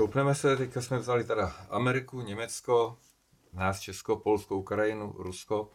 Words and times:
šoupneme 0.00 0.34
se, 0.34 0.56
teďka 0.56 0.80
jsme 0.80 0.98
vzali 0.98 1.24
teda 1.24 1.46
Ameriku, 1.70 2.20
Německo, 2.20 2.96
nás 3.52 3.80
Česko, 3.80 4.16
Polsko, 4.16 4.56
Ukrajinu, 4.56 5.14
Rusko. 5.18 5.70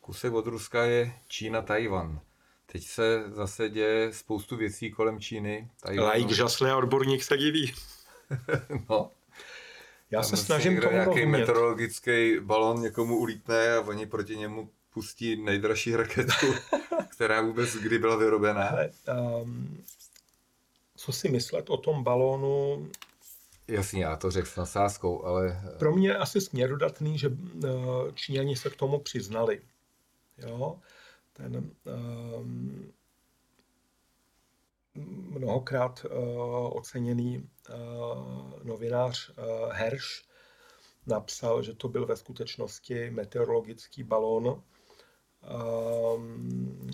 Kusek 0.00 0.32
od 0.32 0.46
Ruska 0.46 0.84
je 0.84 1.12
Čína, 1.28 1.62
Tajvan. 1.62 2.20
Teď 2.66 2.86
se 2.86 3.24
zase 3.28 3.68
děje 3.68 4.12
spoustu 4.12 4.56
věcí 4.56 4.90
kolem 4.90 5.20
Číny. 5.20 5.70
Tajvanu. 5.80 6.08
Lajk 6.08 6.30
žasný 6.30 6.70
a 6.70 6.76
odborník 6.76 7.22
se 7.22 7.36
diví. 7.36 7.72
no. 8.90 9.10
Já 10.10 10.20
Tam 10.20 10.30
se 10.30 10.36
snažím 10.36 10.80
tomu 10.80 10.92
nějaký 10.92 11.08
rozumět. 11.08 11.38
meteorologický 11.38 12.40
balon 12.40 12.80
někomu 12.80 13.16
ulítne 13.18 13.76
a 13.76 13.80
oni 13.80 14.06
proti 14.06 14.36
němu 14.36 14.70
pustí 14.94 15.42
nejdražší 15.44 15.96
raketu, 15.96 16.46
která 17.10 17.40
vůbec 17.40 17.76
kdy 17.76 17.98
byla 17.98 18.16
vyrobená. 18.16 18.62
Hele, 18.62 18.90
um, 19.42 19.84
co 20.96 21.12
si 21.12 21.28
myslet 21.28 21.70
o 21.70 21.76
tom 21.76 22.04
balónu? 22.04 22.88
Jasně, 23.68 24.04
já 24.04 24.16
to 24.16 24.30
řekl 24.30 24.48
s 24.48 24.56
nasázkou, 24.56 25.24
ale... 25.24 25.62
Pro 25.78 25.92
mě 25.92 26.08
je 26.08 26.16
asi 26.16 26.40
směrodatný, 26.40 27.18
že 27.18 27.30
eh, 27.64 27.68
Číňani 28.14 28.56
se 28.56 28.70
k 28.70 28.76
tomu 28.76 28.98
přiznali. 28.98 29.62
Jo? 30.38 30.80
Ten 31.32 31.70
um, 32.36 32.92
mnohokrát 35.30 36.04
uh, 36.04 36.76
oceněný 36.76 37.38
uh, 37.38 37.44
novinář 38.62 39.30
uh, 39.30 39.34
Hersch 39.72 40.22
napsal, 41.06 41.62
že 41.62 41.74
to 41.74 41.88
byl 41.88 42.06
ve 42.06 42.16
skutečnosti 42.16 43.10
meteorologický 43.10 44.02
balón 44.02 44.46
um, 44.46 44.62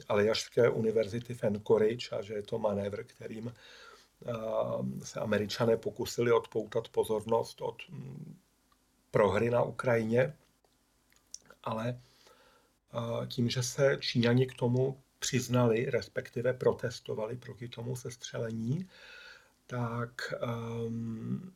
Aljašské 0.08 0.68
univerzity 0.68 1.34
v 1.34 1.42
a 2.12 2.22
že 2.22 2.34
je 2.34 2.42
to 2.42 2.58
manévr, 2.58 3.04
kterým 3.04 3.54
se 5.02 5.20
američané 5.20 5.76
pokusili 5.76 6.32
odpoutat 6.32 6.88
pozornost 6.88 7.60
od 7.60 7.76
mm, 7.88 8.36
prohry 9.10 9.50
na 9.50 9.62
Ukrajině, 9.62 10.36
ale 11.64 12.00
tím, 13.28 13.50
že 13.50 13.62
se 13.62 13.96
Číňani 14.00 14.46
k 14.46 14.54
tomu 14.54 15.00
přiznali, 15.18 15.90
respektive 15.90 16.52
protestovali 16.52 17.36
proti 17.36 17.68
tomu 17.68 17.96
sestřelení, 17.96 18.88
tak 19.66 20.34
um, 20.86 21.52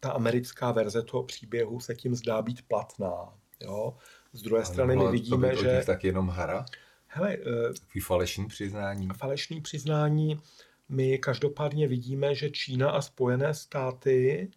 ta 0.00 0.10
americká 0.10 0.72
verze 0.72 1.02
toho 1.02 1.22
příběhu 1.22 1.80
se 1.80 1.94
tím 1.94 2.14
zdá 2.14 2.42
být 2.42 2.62
platná. 2.68 3.34
Jo? 3.60 3.96
Z 4.32 4.42
druhé 4.42 4.62
Ale 4.62 4.72
strany 4.72 4.96
my 4.96 5.10
vidíme, 5.10 5.50
to 5.50 5.62
že... 5.62 5.82
tak 5.86 6.04
jenom 6.04 6.28
hra? 6.28 6.66
Hele, 7.06 7.36
uh, 7.36 8.02
falešný 8.02 8.46
přiznání. 8.46 9.08
Falešný 9.16 9.60
přiznání 9.60 10.40
my 10.88 11.18
každopádně 11.18 11.88
vidíme, 11.88 12.34
že 12.34 12.50
Čína 12.50 12.90
a 12.90 13.02
Spojené 13.02 13.54
státy 13.54 14.50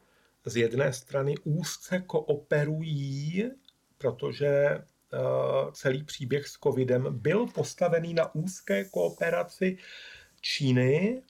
z 0.45 0.55
jedné 0.57 0.93
strany 0.93 1.35
úzce 1.43 1.99
kooperují, 1.99 3.51
protože 3.97 4.47
eh, 4.47 4.83
celý 5.71 6.03
příběh 6.03 6.47
s 6.47 6.53
covidem 6.53 7.07
byl 7.09 7.47
postavený 7.47 8.13
na 8.13 8.35
úzké 8.35 8.85
kooperaci 8.85 9.77
Číny 10.41 11.21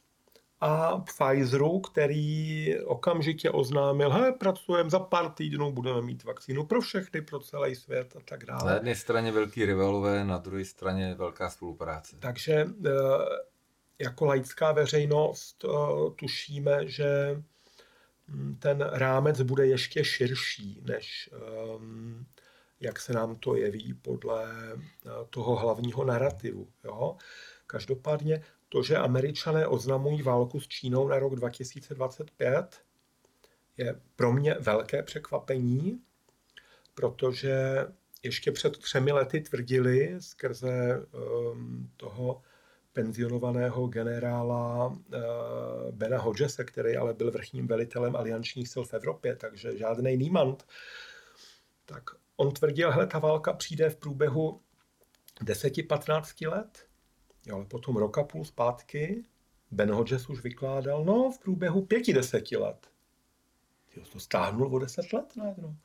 a 0.61 0.97
Pfizeru, 0.97 1.79
který 1.79 2.75
okamžitě 2.85 3.51
oznámil, 3.51 4.13
že 4.13 4.31
pracujeme 4.31 4.89
za 4.89 4.99
pár 4.99 5.29
týdnů, 5.29 5.71
budeme 5.71 6.01
mít 6.01 6.23
vakcínu 6.23 6.65
pro 6.65 6.81
všechny, 6.81 7.21
pro 7.21 7.39
celý 7.39 7.75
svět 7.75 8.13
a 8.17 8.19
tak 8.25 8.45
dále. 8.45 8.65
Na 8.65 8.73
jedné 8.73 8.95
straně 8.95 9.31
velký 9.31 9.65
rivalové, 9.65 10.25
na 10.25 10.37
druhé 10.37 10.65
straně 10.65 11.15
velká 11.15 11.49
spolupráce. 11.49 12.15
Takže 12.19 12.53
eh, 12.53 12.89
jako 13.99 14.25
laická 14.25 14.71
veřejnost 14.71 15.65
eh, 15.65 15.69
tušíme, 16.15 16.87
že 16.87 17.41
hm, 18.27 18.55
ten 18.59 18.89
rámec 18.91 19.41
bude 19.41 19.67
ještě 19.67 20.03
širší, 20.05 20.81
než 20.85 21.29
ehm, 21.33 22.25
jak 22.79 22.99
se 22.99 23.13
nám 23.13 23.35
to 23.35 23.55
jeví 23.55 23.93
podle 23.93 24.47
eh, 24.73 25.09
toho 25.29 25.55
hlavního 25.55 26.05
narrativu. 26.05 26.67
Jo? 26.83 27.17
Každopádně 27.67 28.43
to, 28.69 28.83
že 28.83 28.97
američané 28.97 29.67
oznamují 29.67 30.21
válku 30.21 30.59
s 30.59 30.67
Čínou 30.67 31.07
na 31.07 31.19
rok 31.19 31.35
2025, 31.35 32.81
je 33.77 34.01
pro 34.15 34.33
mě 34.33 34.55
velké 34.59 35.03
překvapení, 35.03 36.01
protože 36.93 37.85
ještě 38.23 38.51
před 38.51 38.77
třemi 38.77 39.11
lety 39.11 39.41
tvrdili 39.41 40.15
skrze 40.19 41.05
um, 41.51 41.91
toho 41.97 42.41
penzionovaného 42.93 43.87
generála 43.87 44.97
eh, 45.13 45.19
Bena 45.91 46.17
Hodgese, 46.17 46.63
který 46.63 46.97
ale 46.97 47.13
byl 47.13 47.31
vrchním 47.31 47.67
velitelem 47.67 48.15
aliančních 48.15 48.69
sil 48.73 48.83
v 48.83 48.93
Evropě, 48.93 49.35
takže 49.35 49.77
žádný 49.77 50.17
nímant. 50.17 50.65
Tak 51.85 52.03
on 52.35 52.51
tvrdil, 52.51 52.93
že 52.99 53.05
ta 53.05 53.19
válka 53.19 53.53
přijde 53.53 53.89
v 53.89 53.95
průběhu 53.95 54.61
10-15 55.43 56.51
let, 56.51 56.87
jo, 57.45 57.55
ale 57.55 57.65
potom 57.65 57.97
roka 57.97 58.23
půl 58.23 58.45
zpátky 58.45 59.23
Ben 59.71 59.91
Hodges 59.91 60.29
už 60.29 60.43
vykládal, 60.43 61.05
no 61.05 61.31
v 61.31 61.39
průběhu 61.39 61.85
pěti 61.85 62.13
deseti 62.13 62.57
let. 62.57 62.87
Jo, 63.95 64.03
to 64.13 64.19
stáhnul 64.19 64.75
o 64.75 64.79
deset 64.79 65.13
let 65.13 65.33
najednou. 65.35 65.75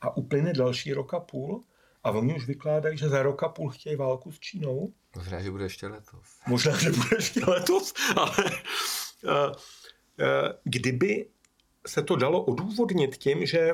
A 0.00 0.16
uplyne 0.16 0.52
další 0.52 0.92
roka 0.92 1.20
půl 1.20 1.64
a 2.04 2.10
oni 2.10 2.36
už 2.36 2.46
vykládají, 2.46 2.98
že 2.98 3.08
za 3.08 3.22
roka 3.22 3.48
půl 3.48 3.70
chtějí 3.70 3.96
válku 3.96 4.32
s 4.32 4.40
Čínou. 4.40 4.92
Možná, 5.16 5.42
že 5.42 5.50
bude 5.50 5.64
ještě 5.64 5.86
letos. 5.86 6.38
Možná, 6.46 6.78
že 6.78 6.90
bude 6.90 7.16
ještě 7.16 7.44
letos, 7.44 7.94
ale 8.16 8.44
uh, 9.22 9.30
uh, 9.30 9.54
kdyby 10.64 11.28
se 11.86 12.02
to 12.02 12.16
dalo 12.16 12.44
odůvodnit 12.44 13.16
tím, 13.16 13.46
že 13.46 13.72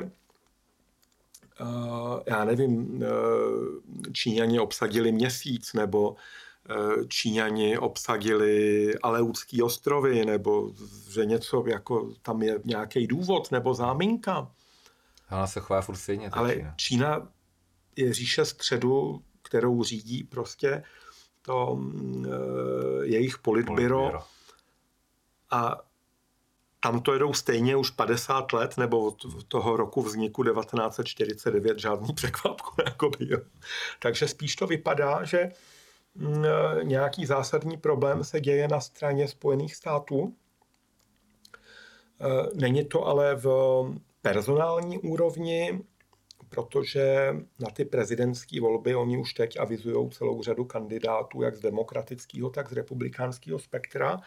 uh, 1.61 2.19
já 2.25 2.45
nevím, 2.45 3.01
uh, 3.01 3.03
Číňani 4.13 4.59
obsadili 4.59 5.11
měsíc, 5.11 5.73
nebo 5.73 6.09
uh, 6.09 7.07
Číňani 7.07 7.77
obsadili 7.77 8.93
Aleutský 9.03 9.61
ostrovy, 9.61 10.25
nebo 10.25 10.73
že 11.09 11.25
něco 11.25 11.63
jako 11.67 12.13
tam 12.21 12.41
je 12.41 12.59
nějaký 12.63 13.07
důvod, 13.07 13.51
nebo 13.51 13.73
záminka. 13.73 14.51
Ona 15.31 15.47
se 15.47 15.59
chová 15.59 15.81
furt 15.81 15.97
stejně. 15.97 16.29
Ale 16.29 16.55
Čína. 16.55 16.73
Čína 16.75 17.31
je 17.95 18.13
říše 18.13 18.45
středu, 18.45 19.23
kterou 19.41 19.83
řídí 19.83 20.23
prostě 20.23 20.83
to 21.47 21.79
e, 22.25 23.05
jejich 23.05 23.37
politbyro. 23.37 23.99
politbyro. 23.99 24.23
A 25.51 25.81
tam 26.79 27.01
to 27.01 27.13
jedou 27.13 27.33
stejně 27.33 27.75
už 27.75 27.89
50 27.89 28.53
let, 28.53 28.77
nebo 28.77 29.05
od 29.05 29.15
toho 29.47 29.77
roku 29.77 30.01
vzniku 30.01 30.43
1949 30.43 31.79
žádný 31.79 32.13
překvapku. 32.13 32.81
Jakoby, 32.85 33.17
jo. 33.19 33.39
Takže 33.99 34.27
spíš 34.27 34.55
to 34.55 34.67
vypadá, 34.67 35.23
že 35.23 35.51
mm, 36.15 36.45
e, 36.45 36.83
nějaký 36.83 37.25
zásadní 37.25 37.77
problém 37.77 38.23
se 38.23 38.41
děje 38.41 38.67
na 38.67 38.79
straně 38.79 39.27
Spojených 39.27 39.75
států. 39.75 40.33
E, 42.21 42.57
není 42.59 42.85
to 42.85 43.05
ale 43.05 43.35
v 43.35 43.47
personální 44.21 44.97
úrovni, 44.97 45.81
protože 46.49 47.35
na 47.59 47.69
ty 47.69 47.85
prezidentské 47.85 48.61
volby 48.61 48.95
oni 48.95 49.17
už 49.17 49.33
teď 49.33 49.59
avizují 49.59 50.09
celou 50.09 50.43
řadu 50.43 50.65
kandidátů, 50.65 51.41
jak 51.41 51.55
z 51.55 51.61
demokratického, 51.61 52.49
tak 52.49 52.69
z 52.69 52.73
republikánského 52.73 53.59
spektra. 53.59 54.21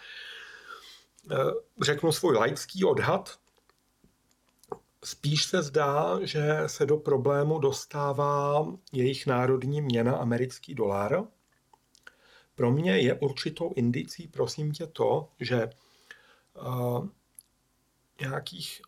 Eh, 1.30 1.36
řeknu 1.82 2.12
svůj 2.12 2.36
laický 2.36 2.84
odhad. 2.84 3.38
Spíš 5.04 5.44
se 5.44 5.62
zdá, 5.62 6.18
že 6.22 6.42
se 6.66 6.86
do 6.86 6.96
problému 6.96 7.58
dostává 7.58 8.66
jejich 8.92 9.26
národní 9.26 9.80
měna 9.80 10.16
americký 10.16 10.74
dolar. 10.74 11.24
Pro 12.54 12.70
mě 12.70 12.98
je 12.98 13.14
určitou 13.14 13.72
indicí, 13.76 14.28
prosím 14.28 14.72
tě, 14.72 14.86
to, 14.86 15.28
že 15.40 15.70
uh, 16.62 17.08
nějakých 18.20 18.82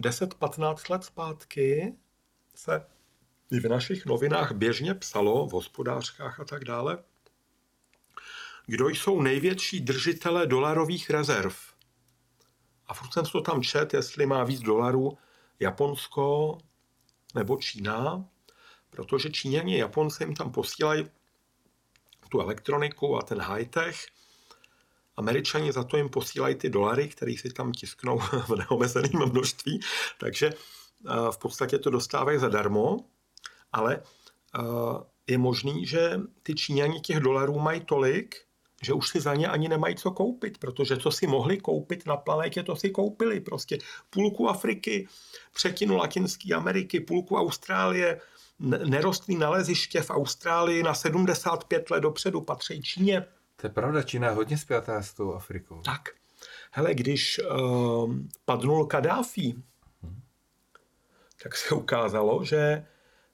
10-15 0.00 0.90
let 0.90 1.04
zpátky 1.04 1.94
se 2.56 2.86
i 3.50 3.60
v 3.60 3.68
našich 3.68 4.06
novinách 4.06 4.52
běžně 4.52 4.94
psalo, 4.94 5.46
v 5.46 5.52
hospodářkách 5.52 6.40
a 6.40 6.44
tak 6.44 6.64
dále, 6.64 6.98
kdo 8.66 8.88
jsou 8.88 9.22
největší 9.22 9.80
držitelé 9.80 10.46
dolarových 10.46 11.10
rezerv. 11.10 11.54
A 12.86 12.94
furt 12.94 13.12
jsem 13.12 13.24
to 13.24 13.40
tam 13.40 13.62
čet, 13.62 13.94
jestli 13.94 14.26
má 14.26 14.44
víc 14.44 14.60
dolarů 14.60 15.18
Japonsko 15.60 16.58
nebo 17.34 17.56
Čína, 17.56 18.24
protože 18.90 19.30
Číňani 19.30 19.74
a 19.74 19.78
Japonci 19.78 20.24
jim 20.24 20.34
tam 20.34 20.52
posílají 20.52 21.10
tu 22.28 22.40
elektroniku 22.40 23.16
a 23.16 23.22
ten 23.22 23.40
high-tech. 23.40 24.06
Američani 25.16 25.72
za 25.72 25.84
to 25.84 25.96
jim 25.96 26.08
posílají 26.08 26.54
ty 26.54 26.70
dolary, 26.70 27.08
které 27.08 27.32
si 27.32 27.52
tam 27.52 27.72
tisknou 27.72 28.18
v 28.48 28.50
neomezeném 28.56 29.30
množství, 29.30 29.80
takže 30.18 30.52
v 31.30 31.38
podstatě 31.38 31.78
to 31.78 31.90
dostávají 31.90 32.38
zadarmo, 32.38 32.96
ale 33.72 34.02
je 35.26 35.38
možný, 35.38 35.86
že 35.86 36.20
ty 36.42 36.54
Číňani 36.54 37.00
těch 37.00 37.20
dolarů 37.20 37.58
mají 37.58 37.80
tolik, 37.80 38.36
že 38.82 38.92
už 38.92 39.08
si 39.08 39.20
za 39.20 39.34
ně 39.34 39.48
ani 39.48 39.68
nemají 39.68 39.96
co 39.96 40.10
koupit, 40.10 40.58
protože 40.58 40.96
co 40.96 41.10
si 41.10 41.26
mohli 41.26 41.58
koupit 41.58 42.06
na 42.06 42.16
planetě, 42.16 42.62
to 42.62 42.76
si 42.76 42.90
koupili. 42.90 43.40
Prostě 43.40 43.78
půlku 44.10 44.48
Afriky, 44.48 45.08
třetinu 45.52 45.96
Latinské 45.96 46.54
Ameriky, 46.54 47.00
půlku 47.00 47.36
Austrálie, 47.36 48.20
nerostlý 48.84 49.36
naleziště 49.36 50.02
v 50.02 50.10
Austrálii 50.10 50.82
na 50.82 50.94
75 50.94 51.90
let 51.90 52.00
dopředu 52.00 52.40
patří 52.40 52.82
Číně. 52.82 53.26
To 53.56 53.66
je 53.66 53.70
pravda, 53.70 54.02
Čína 54.02 54.28
je 54.28 54.34
hodně 54.34 54.58
spjatá 54.58 55.02
s 55.02 55.14
tou 55.14 55.32
Afrikou. 55.32 55.80
Tak. 55.80 56.08
Hele, 56.70 56.94
když 56.94 57.40
uh, 57.50 58.14
padnul 58.44 58.86
Kadáfi, 58.86 59.54
tak 61.46 61.56
se 61.56 61.74
ukázalo, 61.74 62.44
že 62.44 62.86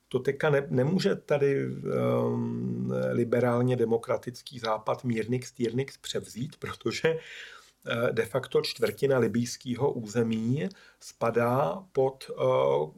to 0.08 0.18
teďka 0.18 0.50
ne, 0.50 0.66
nemůže 0.70 1.16
tady 1.16 1.66
um, 1.66 2.92
liberálně 3.10 3.76
demokratický 3.76 4.58
západ 4.58 5.04
Mírnix 5.04 5.48
Stýrnix 5.48 5.96
převzít, 5.96 6.56
protože 6.56 7.14
uh, 7.14 8.10
de 8.10 8.26
facto 8.26 8.62
čtvrtina 8.62 9.18
libýského 9.18 9.92
území 9.92 10.68
spadá 11.00 11.84
pod 11.92 12.30
uh, 12.30 12.90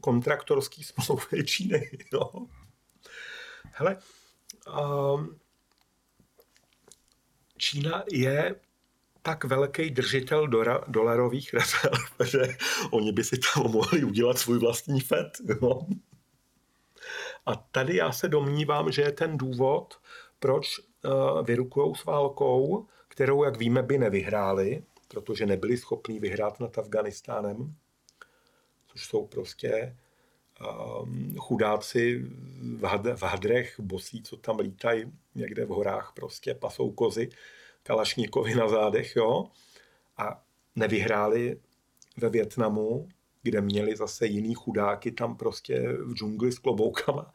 kontraktorský 0.00 0.84
smlouvy 0.84 1.44
Číny. 1.44 1.90
No. 2.12 2.46
Hele, 3.72 3.96
um, 5.14 5.38
Čína 7.56 8.04
je 8.12 8.54
tak 9.26 9.44
velký 9.44 9.90
držitel 9.90 10.46
dora, 10.46 10.84
dolarových 10.88 11.54
rezerv, 11.54 11.98
že 12.24 12.56
oni 12.90 13.12
by 13.12 13.24
si 13.24 13.36
tam 13.38 13.72
mohli 13.72 14.04
udělat 14.04 14.38
svůj 14.38 14.58
vlastní 14.58 15.00
FED. 15.00 15.38
Jo? 15.48 15.86
A 17.46 17.54
tady 17.54 17.96
já 17.96 18.12
se 18.12 18.28
domnívám, 18.28 18.92
že 18.92 19.02
je 19.02 19.12
ten 19.12 19.38
důvod, 19.38 19.98
proč 20.38 20.78
uh, 20.78 21.46
vyrukují 21.46 21.94
s 21.94 22.04
válkou, 22.04 22.86
kterou, 23.08 23.44
jak 23.44 23.56
víme, 23.56 23.82
by 23.82 23.98
nevyhráli, 23.98 24.82
protože 25.08 25.46
nebyli 25.46 25.76
schopní 25.76 26.20
vyhrát 26.20 26.60
nad 26.60 26.78
Afganistánem, 26.78 27.74
což 28.86 29.06
jsou 29.06 29.26
prostě 29.26 29.96
um, 31.02 31.34
chudáci 31.38 32.24
v, 32.76 32.84
had, 32.84 33.06
v 33.06 33.22
hadrech, 33.22 33.80
bosí, 33.80 34.22
co 34.22 34.36
tam 34.36 34.58
lítají 34.58 35.04
někde 35.34 35.64
v 35.64 35.68
horách, 35.68 36.12
prostě 36.16 36.54
pasou 36.54 36.90
kozy, 36.90 37.28
kalašníkovi 37.86 38.54
na 38.54 38.68
zádech, 38.68 39.16
jo. 39.16 39.46
A 40.16 40.42
nevyhráli 40.76 41.60
ve 42.16 42.28
Větnamu, 42.28 43.08
kde 43.42 43.60
měli 43.60 43.96
zase 43.96 44.26
jiný 44.26 44.54
chudáky 44.54 45.12
tam 45.12 45.36
prostě 45.36 45.92
v 45.92 46.14
džungli 46.14 46.52
s 46.52 46.58
kloboukama, 46.58 47.32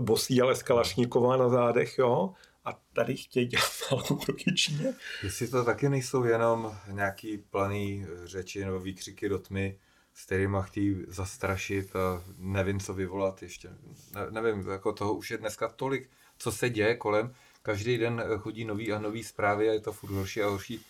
bosí, 0.00 0.40
ale 0.40 0.56
s 0.56 0.62
Kalašníkova 0.62 1.36
na 1.36 1.48
zádech, 1.48 1.98
jo. 1.98 2.34
A 2.64 2.80
tady 2.92 3.16
chtějí 3.16 3.46
dělat 3.46 3.72
válku 3.90 4.16
proti 4.16 4.54
Číně. 4.54 4.94
Jestli 5.22 5.48
to 5.48 5.64
taky 5.64 5.88
nejsou 5.88 6.24
jenom 6.24 6.76
nějaký 6.90 7.38
planý 7.38 8.06
řeči 8.24 8.64
nebo 8.64 8.80
výkřiky 8.80 9.28
do 9.28 9.38
tmy, 9.38 9.78
s 10.14 10.24
kterými 10.24 10.56
chtějí 10.62 10.96
zastrašit 11.08 11.96
a 11.96 12.24
nevím, 12.38 12.80
co 12.80 12.94
vyvolat 12.94 13.42
ještě. 13.42 13.68
Ne, 14.14 14.26
nevím, 14.30 14.68
jako 14.68 14.92
toho 14.92 15.14
už 15.14 15.30
je 15.30 15.38
dneska 15.38 15.68
tolik, 15.68 16.10
co 16.38 16.52
se 16.52 16.70
děje 16.70 16.94
kolem. 16.94 17.34
Každý 17.66 17.98
den 17.98 18.24
chodí 18.38 18.64
nový 18.64 18.92
a 18.92 18.98
nový 18.98 19.24
zprávy 19.24 19.68
a 19.68 19.72
je 19.72 19.80
to 19.80 19.92
furt 19.92 20.10
horší 20.10 20.42
a 20.42 20.48
horší. 20.48 20.80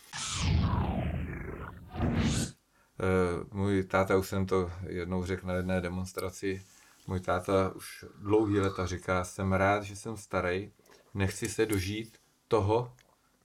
Eh, 3.00 3.44
můj 3.52 3.84
táta, 3.84 4.16
už 4.16 4.28
jsem 4.28 4.46
to 4.46 4.70
jednou 4.88 5.24
řekl 5.24 5.46
na 5.46 5.54
jedné 5.54 5.80
demonstraci, 5.80 6.62
můj 7.06 7.20
táta 7.20 7.72
už 7.74 8.04
dlouhý 8.18 8.58
leta 8.58 8.86
říká, 8.86 9.24
jsem 9.24 9.52
rád, 9.52 9.82
že 9.82 9.96
jsem 9.96 10.16
starý, 10.16 10.70
nechci 11.14 11.48
se 11.48 11.66
dožít 11.66 12.18
toho, 12.48 12.92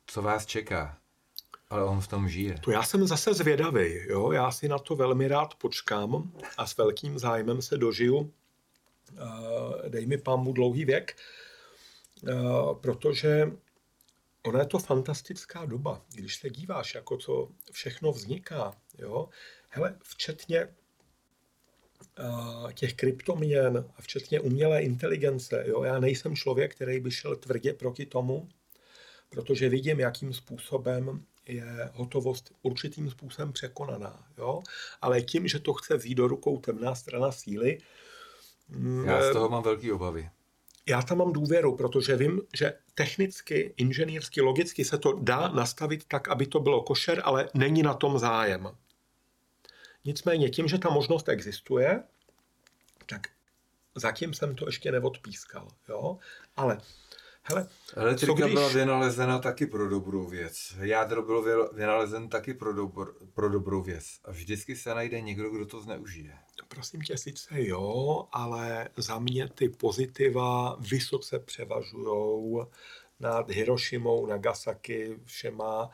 co 0.05 0.21
vás 0.21 0.45
čeká. 0.45 0.97
Ale 1.69 1.83
on 1.83 2.01
v 2.01 2.07
tom 2.07 2.29
žije. 2.29 2.55
To 2.61 2.71
já 2.71 2.83
jsem 2.83 3.07
zase 3.07 3.33
zvědavý, 3.33 4.07
jo? 4.07 4.31
já 4.31 4.51
si 4.51 4.67
na 4.67 4.79
to 4.79 4.95
velmi 4.95 5.27
rád 5.27 5.55
počkám 5.55 6.31
a 6.57 6.67
s 6.67 6.77
velkým 6.77 7.19
zájmem 7.19 7.61
se 7.61 7.77
dožiju, 7.77 8.33
eh, 9.17 9.89
dej 9.89 10.05
mi 10.05 10.17
pámu 10.17 10.53
dlouhý 10.53 10.85
věk, 10.85 11.15
eh, 11.17 11.50
protože 12.81 13.51
ona 14.43 14.59
je 14.59 14.65
to 14.65 14.79
fantastická 14.79 15.65
doba, 15.65 16.01
když 16.13 16.35
se 16.35 16.49
díváš, 16.49 16.95
jako 16.95 17.17
co 17.17 17.49
všechno 17.71 18.11
vzniká. 18.11 18.73
Jo? 18.97 19.29
Hele, 19.69 19.97
včetně 20.03 20.67
uh, 22.19 22.71
těch 22.71 22.93
kryptoměn 22.93 23.85
a 23.97 24.01
včetně 24.01 24.39
umělé 24.39 24.81
inteligence. 24.81 25.63
Jo? 25.67 25.83
Já 25.83 25.99
nejsem 25.99 26.35
člověk, 26.35 26.75
který 26.75 26.99
by 26.99 27.11
šel 27.11 27.35
tvrdě 27.35 27.73
proti 27.73 28.05
tomu, 28.05 28.49
protože 29.29 29.69
vidím, 29.69 29.99
jakým 29.99 30.33
způsobem 30.33 31.25
je 31.47 31.89
hotovost 31.93 32.51
určitým 32.61 33.09
způsobem 33.09 33.53
překonaná. 33.53 34.27
Jo? 34.37 34.61
Ale 35.01 35.21
tím, 35.21 35.47
že 35.47 35.59
to 35.59 35.73
chce 35.73 35.97
vzít 35.97 36.15
do 36.15 36.27
rukou 36.27 36.57
temná 36.57 36.95
strana 36.95 37.31
síly, 37.31 37.77
Já 39.05 39.21
z 39.29 39.33
toho 39.33 39.49
mám 39.49 39.63
velké 39.63 39.93
obavy 39.93 40.29
já 40.85 41.01
tam 41.01 41.17
mám 41.17 41.33
důvěru, 41.33 41.75
protože 41.75 42.15
vím, 42.15 42.41
že 42.57 42.73
technicky, 42.95 43.73
inženýrsky, 43.77 44.41
logicky 44.41 44.85
se 44.85 44.97
to 44.97 45.13
dá 45.13 45.47
nastavit 45.47 46.05
tak, 46.07 46.27
aby 46.27 46.45
to 46.45 46.59
bylo 46.59 46.83
košer, 46.83 47.21
ale 47.23 47.49
není 47.53 47.83
na 47.83 47.93
tom 47.93 48.19
zájem. 48.19 48.69
Nicméně 50.05 50.49
tím, 50.49 50.67
že 50.67 50.77
ta 50.77 50.89
možnost 50.89 51.29
existuje, 51.29 52.03
tak 53.05 53.27
zatím 53.95 54.33
jsem 54.33 54.55
to 54.55 54.65
ještě 54.65 54.91
neodpískal. 54.91 55.67
Jo? 55.89 56.17
Ale 56.55 56.81
hele, 57.43 57.67
Elektrika 57.95 58.33
když... 58.33 58.53
byla 58.53 58.69
vynalezena 58.69 59.39
taky 59.39 59.65
pro 59.65 59.89
dobrou 59.89 60.27
věc. 60.27 60.75
Jádro 60.81 61.21
bylo 61.21 61.69
vynalezen 61.73 62.29
taky 62.29 62.53
pro, 62.53 62.73
dobro, 62.73 63.13
pro 63.33 63.49
dobrou 63.49 63.81
věc. 63.81 64.05
A 64.25 64.31
vždycky 64.31 64.75
se 64.75 64.95
najde 64.95 65.21
někdo, 65.21 65.49
kdo 65.49 65.65
to 65.65 65.81
zneužije. 65.81 66.37
Prosím 66.75 67.01
tě, 67.01 67.17
sice 67.17 67.47
jo, 67.51 68.27
ale 68.31 68.89
za 68.97 69.19
mě 69.19 69.47
ty 69.47 69.69
pozitiva 69.69 70.75
vysoce 70.79 71.39
převažují 71.39 72.65
nad 73.19 73.49
Hirošimou, 73.49 74.25
Nagasaki, 74.25 75.19
všema 75.25 75.89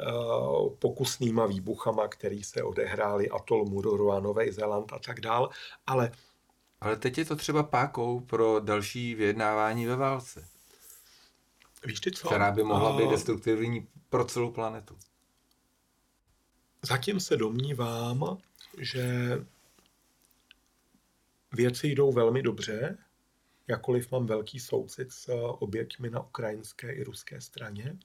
uh, 0.00 0.74
pokusnýma 0.74 1.46
výbuchama, 1.46 2.08
který 2.08 2.42
se 2.42 2.62
odehrály 2.62 3.30
atol 3.30 3.64
Mururu 3.64 4.12
a 4.12 4.20
Nový 4.20 4.50
Zéland 4.50 4.92
a 4.92 4.98
tak 4.98 5.20
dál, 5.20 5.50
ale 5.86 6.12
ale 6.80 6.96
teď 6.96 7.18
je 7.18 7.24
to 7.24 7.36
třeba 7.36 7.62
pákou 7.62 8.20
pro 8.20 8.60
další 8.60 9.14
vyjednávání 9.14 9.86
ve 9.86 9.96
válce. 9.96 10.48
Víš 11.84 12.00
ty 12.00 12.10
co? 12.10 12.28
Která 12.28 12.50
by 12.50 12.62
mohla 12.62 12.96
být 12.96 13.10
destruktivní 13.10 13.88
pro 14.08 14.24
celou 14.24 14.50
planetu. 14.50 14.96
Zatím 16.82 17.20
se 17.20 17.36
domnívám, 17.36 18.38
že 18.78 19.32
věci 21.52 21.88
jdou 21.88 22.12
velmi 22.12 22.42
dobře, 22.42 22.98
jakkoliv 23.68 24.10
mám 24.10 24.26
velký 24.26 24.60
soucit 24.60 25.12
s 25.12 25.32
oběťmi 25.58 26.10
na 26.10 26.20
ukrajinské 26.20 26.92
i 26.92 27.04
ruské 27.04 27.40
straně. 27.40 27.98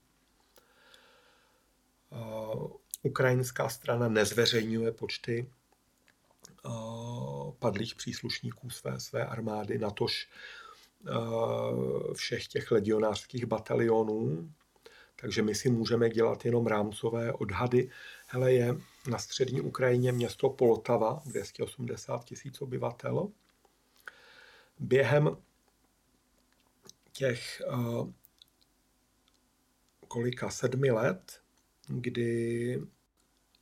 Ukrajinská 3.01 3.69
strana 3.69 4.09
nezveřejňuje 4.09 4.91
počty 4.91 5.49
padlých 7.59 7.95
příslušníků 7.95 8.69
své, 8.69 8.99
své 8.99 9.25
armády, 9.25 9.77
natož 9.77 10.29
všech 12.13 12.47
těch 12.47 12.71
legionářských 12.71 13.45
batalionů, 13.45 14.53
takže 15.23 15.41
my 15.41 15.55
si 15.55 15.69
můžeme 15.69 16.09
dělat 16.09 16.45
jenom 16.45 16.67
rámcové 16.67 17.33
odhady. 17.33 17.89
Hele, 18.27 18.53
je 18.53 18.75
na 19.09 19.17
střední 19.17 19.61
Ukrajině 19.61 20.11
město 20.11 20.49
Poltava, 20.49 21.21
280 21.25 22.23
tisíc 22.25 22.61
obyvatel. 22.61 23.31
Během 24.79 25.37
těch 27.11 27.61
uh, 27.67 28.09
kolika 30.07 30.49
sedmi 30.49 30.91
let, 30.91 31.41
kdy 31.87 32.81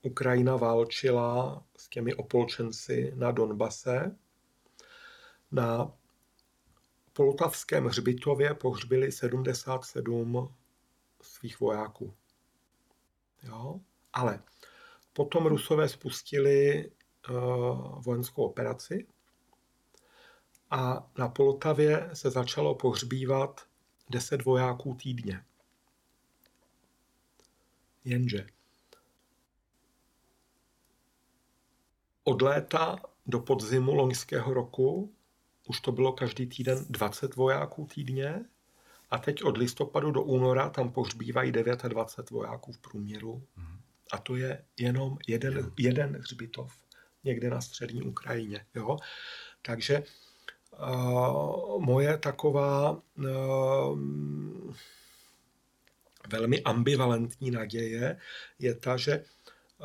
Ukrajina 0.02 0.56
válčila 0.56 1.64
s 1.78 1.90
těmi 1.90 2.14
opolčenci 2.14 3.14
na 3.16 3.32
Donbase, 3.32 4.16
na 5.52 5.94
Poltavském 7.14 7.86
hřbitově 7.86 8.54
pohřbili 8.54 9.12
77 9.12 10.56
svých 11.42 11.60
vojáků. 11.60 12.14
Jo? 13.44 13.80
Ale 14.14 14.44
potom 15.14 15.46
Rusové 15.46 15.90
spustili 15.90 16.92
uh, 17.30 18.02
vojenskou 18.02 18.46
operaci 18.46 19.08
a 20.72 21.10
na 21.18 21.28
Poltavě 21.30 22.10
se 22.14 22.32
začalo 22.32 22.76
pohřbívat 22.76 23.62
10 24.10 24.46
vojáků 24.46 24.94
týdně. 24.94 25.46
Jenže 28.06 28.48
od 32.24 32.42
léta 32.42 33.00
do 33.26 33.40
podzimu 33.40 33.94
loňského 33.94 34.54
roku 34.54 35.14
už 35.68 35.80
to 35.80 35.92
bylo 35.92 36.14
každý 36.14 36.48
týden 36.48 36.86
20 36.90 37.36
vojáků 37.36 37.88
týdně 37.94 38.46
A 39.12 39.18
teď 39.18 39.44
od 39.44 39.58
listopadu 39.58 40.12
do 40.12 40.24
února 40.24 40.70
tam 40.70 40.92
pohřbívají 40.92 41.52
29 41.52 42.30
vojáků 42.30 42.72
v 42.72 42.78
průměru. 42.78 43.44
A 44.12 44.18
to 44.18 44.36
je 44.36 44.66
jenom 44.78 45.18
jeden, 45.28 45.72
jeden 45.80 46.16
hřbitov 46.16 46.74
někde 47.24 47.50
na 47.50 47.62
střední 47.62 48.02
Ukrajině. 48.02 48.66
Jo? 48.76 48.98
Takže 49.62 50.04
uh, 50.80 51.86
moje 51.86 52.18
taková 52.18 52.92
uh, 53.18 54.00
velmi 56.30 56.64
ambivalentní 56.64 57.52
naděje 57.52 58.18
je 58.60 58.76
ta, 58.76 58.98
že 58.98 59.24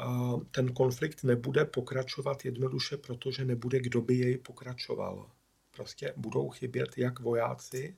uh, 0.07 0.43
ten 0.51 0.73
konflikt 0.73 1.25
nebude 1.25 1.65
pokračovat 1.65 2.45
jednoduše, 2.45 2.97
protože 2.97 3.45
nebude, 3.45 3.81
kdo 3.81 4.01
by 4.01 4.15
jej 4.15 4.39
pokračoval. 4.39 5.31
Prostě 5.71 6.15
budou 6.17 6.51
chybět 6.51 6.99
jak 6.99 7.21
vojáci, 7.21 7.97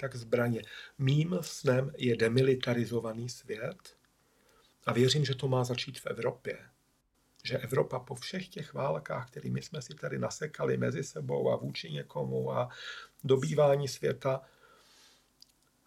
tak 0.00 0.16
zbraně. 0.16 0.62
Mým 0.98 1.38
snem 1.40 1.92
je 1.96 2.16
demilitarizovaný 2.16 3.28
svět 3.28 3.96
a 4.86 4.92
věřím, 4.92 5.24
že 5.24 5.34
to 5.34 5.48
má 5.48 5.64
začít 5.64 6.00
v 6.00 6.06
Evropě. 6.06 6.58
Že 7.44 7.58
Evropa 7.58 7.98
po 7.98 8.14
všech 8.14 8.48
těch 8.48 8.74
válkách, 8.74 9.30
kterými 9.30 9.62
jsme 9.62 9.82
si 9.82 9.94
tady 9.94 10.18
nasekali 10.18 10.76
mezi 10.76 11.04
sebou 11.04 11.50
a 11.50 11.56
vůči 11.56 11.92
někomu 11.92 12.52
a 12.52 12.68
dobývání 13.24 13.88
světa, 13.88 14.40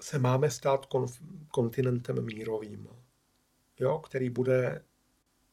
se 0.01 0.19
máme 0.19 0.51
stát 0.51 0.85
konf- 0.85 1.47
kontinentem 1.47 2.25
mírovým, 2.25 2.87
jo, 3.79 3.99
který 3.99 4.29
bude 4.29 4.83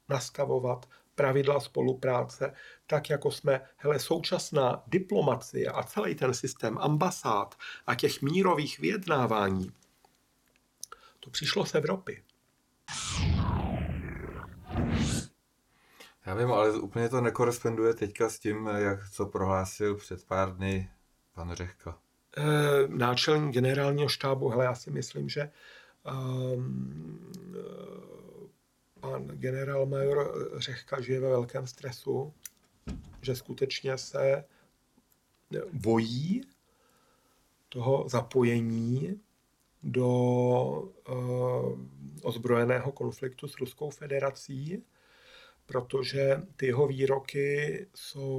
nastavovat 0.09 0.89
pravidla 1.19 1.61
spolupráce, 1.61 2.55
tak 2.87 3.11
jako 3.11 3.31
jsme, 3.31 3.61
hele, 3.77 3.99
současná 3.99 4.83
diplomacie 4.87 5.69
a 5.69 5.83
celý 5.83 6.15
ten 6.15 6.35
systém 6.35 6.79
ambasád 6.79 7.55
a 7.87 7.95
těch 7.95 8.23
mírových 8.23 8.79
vyjednávání, 8.79 9.73
to 11.21 11.31
přišlo 11.31 11.67
z 11.67 11.75
Evropy. 11.75 12.23
Já 16.27 16.35
vím, 16.35 16.53
ale 16.53 16.73
úplně 16.73 17.09
to 17.09 17.21
nekoresponduje 17.21 17.95
teďka 17.95 18.29
s 18.29 18.39
tím, 18.39 18.67
jak 18.67 19.11
co 19.11 19.27
prohlásil 19.27 19.95
před 19.95 20.25
pár 20.25 20.57
dny 20.57 20.91
pan 21.35 21.55
Řehka. 21.55 21.99
E, 22.37 22.89
náčelník 22.89 23.55
generálního 23.55 24.09
štábu, 24.09 24.49
hele, 24.49 24.65
já 24.65 24.75
si 24.75 24.91
myslím, 24.91 25.29
že 25.29 25.51
um, 26.05 27.33
pan 29.01 29.27
generál 29.27 29.87
major 29.87 30.49
Řehka 30.57 31.01
žije 31.01 31.21
ve 31.21 31.29
velkém 31.29 31.67
stresu, 31.67 32.33
že 33.23 33.37
skutečně 33.37 33.99
se 33.99 34.45
bojí 35.73 36.43
toho 37.69 38.09
zapojení 38.09 39.21
do 39.83 40.09
uh, 41.09 41.81
ozbrojeného 42.23 42.93
konfliktu 42.93 43.49
s 43.49 43.57
Ruskou 43.61 43.91
federací, 43.91 44.85
protože 45.69 46.43
ty 46.57 46.67
jeho 46.67 46.87
výroky 46.87 47.87
jsou 47.95 48.33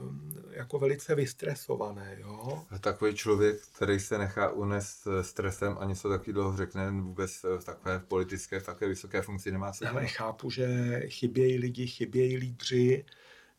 um, 0.00 0.32
jako 0.50 0.78
velice 0.78 1.14
vystresované. 1.14 2.16
Jo? 2.20 2.64
A 2.70 2.78
takový 2.78 3.14
člověk, 3.14 3.60
který 3.74 4.00
se 4.00 4.18
nechá 4.18 4.50
unést 4.50 5.08
stresem 5.22 5.76
a 5.80 5.84
něco 5.84 6.08
takového 6.08 6.56
řekne, 6.56 6.90
vůbec 6.90 7.42
v 7.58 7.64
takové 7.64 7.98
politické, 7.98 8.60
v 8.60 8.66
takové 8.66 8.88
vysoké 8.88 9.22
funkci 9.22 9.52
nemá 9.52 9.72
co 9.72 9.88
Ale 9.88 10.06
chápu, 10.06 10.50
že 10.50 11.00
chybějí 11.08 11.58
lidi, 11.58 11.86
chybějí 11.86 12.36
lídři. 12.36 13.04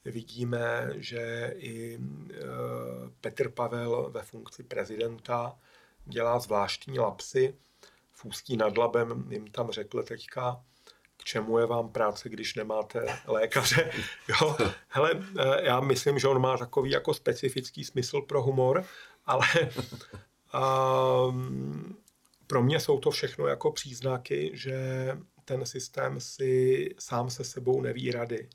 Vidíme, 0.05 0.89
že 0.95 1.53
i 1.57 1.97
uh, 1.97 2.03
Petr 3.21 3.49
Pavel 3.49 4.09
ve 4.11 4.23
funkci 4.23 4.63
prezidenta 4.63 5.55
dělá 6.05 6.39
zvláštní 6.39 6.99
lapsy. 6.99 7.55
V 8.11 8.25
Ústí 8.25 8.57
nad 8.57 8.77
Labem 8.77 9.27
jim 9.31 9.47
tam 9.47 9.71
řekl 9.71 10.03
teďka, 10.03 10.63
k 11.19 11.23
čemu 11.23 11.57
je 11.57 11.65
vám 11.65 11.89
práce, 11.89 12.29
když 12.29 12.55
nemáte 12.55 13.19
lékaře. 13.27 13.91
Jo? 14.27 14.57
Hele, 14.88 15.11
já 15.61 15.79
myslím, 15.79 16.19
že 16.19 16.27
on 16.27 16.41
má 16.41 16.57
takový 16.57 16.91
jako 16.91 17.13
specifický 17.13 17.83
smysl 17.83 18.21
pro 18.21 18.43
humor, 18.43 18.85
ale 19.25 19.47
um, 21.27 21.97
pro 22.47 22.63
mě 22.63 22.79
jsou 22.79 22.99
to 22.99 23.11
všechno 23.11 23.47
jako 23.47 23.71
příznaky, 23.71 24.51
že 24.53 24.77
ten 25.45 25.65
systém 25.65 26.19
si 26.19 26.89
sám 26.99 27.29
se 27.29 27.43
sebou 27.43 27.81
neví 27.81 28.11
rady. 28.11 28.49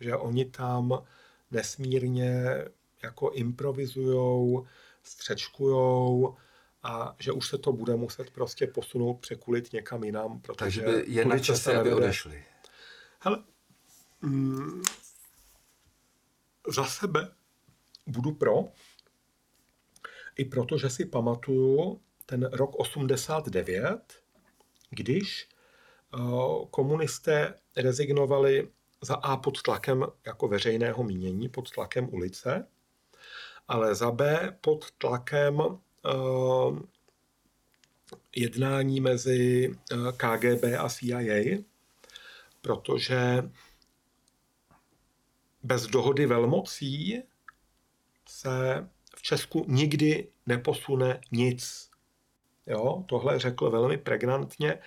Že 0.00 0.16
oni 0.16 0.44
tam 0.44 1.04
nesmírně 1.50 2.64
jako 3.02 3.30
improvizujou, 3.30 4.66
střečkujou, 5.02 6.36
a 6.86 7.16
že 7.18 7.32
už 7.32 7.48
se 7.48 7.58
to 7.58 7.72
bude 7.72 7.96
muset 7.96 8.30
prostě 8.30 8.66
posunout, 8.66 9.14
překulit 9.14 9.72
někam 9.72 10.04
jinam. 10.04 10.40
Protože 10.40 10.56
Takže 10.56 10.82
by 10.82 11.04
je 11.06 11.24
na 11.24 11.38
čase, 11.38 11.76
aby 11.76 11.94
odešli. 11.94 12.44
Hele, 13.20 13.44
mm, 14.22 14.82
za 16.68 16.84
sebe 16.84 17.28
budu 18.06 18.32
pro, 18.32 18.64
i 20.36 20.44
proto, 20.44 20.78
že 20.78 20.90
si 20.90 21.06
pamatuju 21.06 22.00
ten 22.26 22.50
rok 22.52 22.78
89, 22.78 24.22
když 24.90 25.48
uh, 26.14 26.66
komunisté 26.66 27.54
rezignovali 27.76 28.68
za 29.02 29.14
A 29.14 29.36
pod 29.36 29.62
tlakem 29.62 30.06
jako 30.26 30.48
veřejného 30.48 31.04
mínění, 31.04 31.48
pod 31.48 31.70
tlakem 31.70 32.08
ulice, 32.12 32.66
ale 33.68 33.94
za 33.94 34.10
B 34.10 34.52
pod 34.60 34.90
tlakem 34.90 35.78
uh, 36.14 36.78
jednání 38.36 39.00
mezi 39.00 39.68
uh, 39.68 40.10
KGB 40.12 40.64
a 40.78 40.88
CIA, 40.88 41.58
protože 42.60 43.50
bez 45.62 45.86
dohody 45.86 46.26
velmocí 46.26 47.22
se 48.28 48.88
v 49.16 49.22
Česku 49.22 49.64
nikdy 49.68 50.28
neposune 50.46 51.20
nic. 51.32 51.90
Jo, 52.66 53.04
tohle 53.06 53.38
řekl 53.38 53.70
velmi 53.70 53.96
pregnantně 53.96 54.78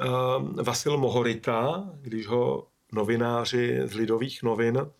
uh, 0.00 0.62
Vasil 0.62 0.98
Mohorita, 0.98 1.90
když 2.00 2.26
ho 2.26 2.68
novináři 2.92 3.80
z 3.84 3.94
Lidových 3.94 4.42
novin 4.42 4.90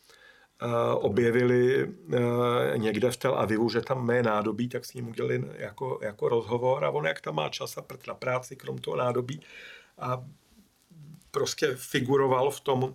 objevili 0.94 1.92
někde 2.76 3.10
v 3.10 3.16
Tel 3.16 3.34
Avivu, 3.34 3.68
že 3.68 3.80
tam 3.80 4.06
mé 4.06 4.22
nádobí, 4.22 4.68
tak 4.68 4.84
s 4.84 4.94
ním 4.94 5.08
udělali 5.08 5.44
jako, 5.56 5.98
jako 6.02 6.28
rozhovor 6.28 6.84
a 6.84 6.90
on 6.90 7.06
jak 7.06 7.20
tam 7.20 7.34
má 7.34 7.48
čas 7.48 7.76
a 7.76 7.82
prd 7.82 8.06
na 8.06 8.14
práci, 8.14 8.56
krom 8.56 8.78
toho 8.78 8.96
nádobí 8.96 9.40
a 9.98 10.24
prostě 11.30 11.74
figuroval 11.74 12.50
v 12.50 12.60
tom. 12.60 12.94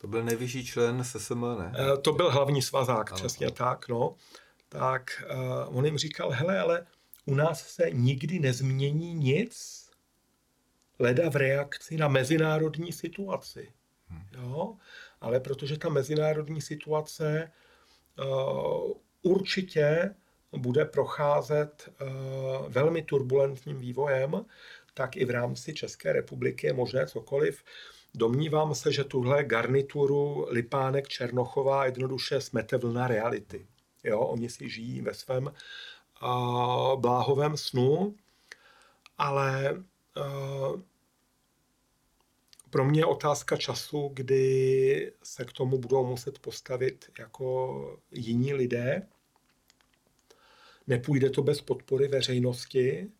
To 0.00 0.06
byl 0.06 0.24
nejvyšší 0.24 0.66
člen 0.66 1.04
SSM, 1.04 1.40
ne? 1.40 1.72
To 2.02 2.12
byl 2.12 2.30
hlavní 2.30 2.62
svazák, 2.62 3.10
ano. 3.10 3.16
přesně 3.16 3.50
tak, 3.50 3.88
no. 3.88 4.14
Tak 4.68 5.22
uh, 5.68 5.78
on 5.78 5.84
jim 5.84 5.98
říkal, 5.98 6.30
hele, 6.30 6.60
ale 6.60 6.86
u 7.26 7.34
nás 7.34 7.66
se 7.68 7.90
nikdy 7.90 8.38
nezmění 8.38 9.14
nic, 9.14 9.84
leda 10.98 11.30
v 11.30 11.36
reakci 11.36 11.96
na 11.96 12.08
mezinárodní 12.08 12.92
situaci. 12.92 13.72
Hmm. 14.08 14.26
Jo? 14.32 14.76
Ale 15.24 15.40
protože 15.40 15.78
ta 15.78 15.88
mezinárodní 15.88 16.60
situace 16.60 17.50
uh, 18.18 18.92
určitě 19.22 20.14
bude 20.52 20.84
procházet 20.84 21.88
uh, 21.88 22.08
velmi 22.68 23.02
turbulentním 23.02 23.78
vývojem, 23.78 24.44
tak 24.94 25.16
i 25.16 25.24
v 25.24 25.30
rámci 25.30 25.74
České 25.74 26.12
republiky 26.12 26.66
je 26.66 26.72
možné 26.72 27.06
cokoliv. 27.06 27.64
Domnívám 28.14 28.74
se, 28.74 28.92
že 28.92 29.04
tuhle 29.04 29.44
garnituru 29.44 30.46
Lipánek 30.50 31.08
Černochová 31.08 31.84
jednoduše 31.84 32.40
smete 32.40 32.76
vlna 32.76 33.08
reality. 33.08 33.66
Jo, 34.04 34.20
oni 34.20 34.48
si 34.48 34.68
žijí 34.68 35.00
ve 35.00 35.14
svém 35.14 35.46
uh, 35.46 37.00
bláhovém 37.00 37.56
snu, 37.56 38.14
ale 39.18 39.72
uh, 39.72 40.80
pro 42.74 42.84
mě 42.84 43.00
je 43.00 43.04
otázka 43.04 43.56
času, 43.56 44.10
kdy 44.14 45.12
se 45.22 45.44
k 45.44 45.52
tomu 45.52 45.78
budou 45.78 46.06
muset 46.06 46.38
postavit 46.38 47.10
jako 47.18 47.98
jiní 48.10 48.54
lidé. 48.54 49.06
Nepůjde 50.86 51.30
to 51.30 51.42
bez 51.42 51.60
podpory 51.60 52.08
veřejnosti, 52.08 53.10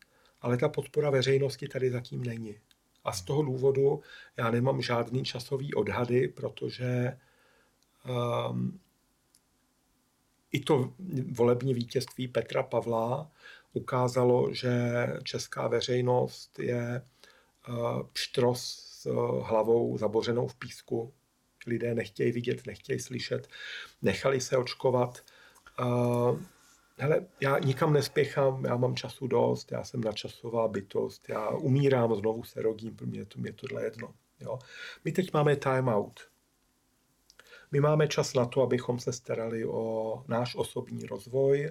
ale 0.40 0.56
ta 0.56 0.68
podpora 0.68 1.10
veřejnosti 1.10 1.68
tady 1.68 1.90
zatím 1.90 2.24
není. 2.24 2.58
A 3.04 3.12
z 3.12 3.22
toho 3.22 3.42
důvodu 3.42 4.02
já 4.36 4.50
nemám 4.50 4.82
žádný 4.82 5.24
časový 5.24 5.74
odhady, 5.74 6.28
protože 6.28 7.18
um, 8.50 8.80
i 10.52 10.60
to 10.60 10.92
volební 11.32 11.74
vítězství 11.74 12.28
Petra 12.28 12.62
Pavla 12.62 13.30
ukázalo, 13.72 14.54
že 14.54 15.06
česká 15.22 15.68
veřejnost 15.68 16.58
je 16.58 17.02
uh, 17.68 18.02
pštros 18.12 18.93
hlavou 19.42 19.98
zabořenou 19.98 20.46
v 20.46 20.54
písku. 20.54 21.12
Lidé 21.66 21.94
nechtějí 21.94 22.32
vidět, 22.32 22.66
nechtějí 22.66 23.00
slyšet, 23.00 23.48
nechali 24.02 24.40
se 24.40 24.56
očkovat. 24.56 25.24
hele, 26.98 27.26
já 27.40 27.58
nikam 27.58 27.92
nespěchám, 27.92 28.64
já 28.64 28.76
mám 28.76 28.96
času 28.96 29.26
dost, 29.26 29.72
já 29.72 29.84
jsem 29.84 30.00
nadčasová 30.00 30.68
bytost, 30.68 31.28
já 31.28 31.50
umírám, 31.50 32.14
znovu 32.14 32.44
se 32.44 32.62
rodím, 32.62 32.96
pro 32.96 33.06
mě 33.06 33.24
to, 33.24 33.40
mě 33.40 33.52
tohle 33.52 33.84
jedno. 33.84 34.14
Jo. 34.40 34.58
My 35.04 35.12
teď 35.12 35.32
máme 35.32 35.56
time 35.56 35.88
out. 35.88 36.20
My 37.72 37.80
máme 37.80 38.08
čas 38.08 38.34
na 38.34 38.46
to, 38.46 38.62
abychom 38.62 38.98
se 38.98 39.12
starali 39.12 39.66
o 39.66 40.24
náš 40.28 40.56
osobní 40.56 41.06
rozvoj, 41.06 41.70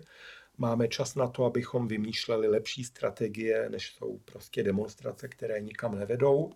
máme 0.58 0.88
čas 0.88 1.16
na 1.16 1.28
to, 1.28 1.46
abychom 1.46 1.88
vymýšleli 1.88 2.48
lepší 2.48 2.84
strategie, 2.84 3.70
než 3.70 3.94
jsou 3.94 4.18
prostě 4.18 4.64
demonstrace, 4.64 5.28
které 5.28 5.62
nikam 5.62 6.00
nevedou, 6.00 6.52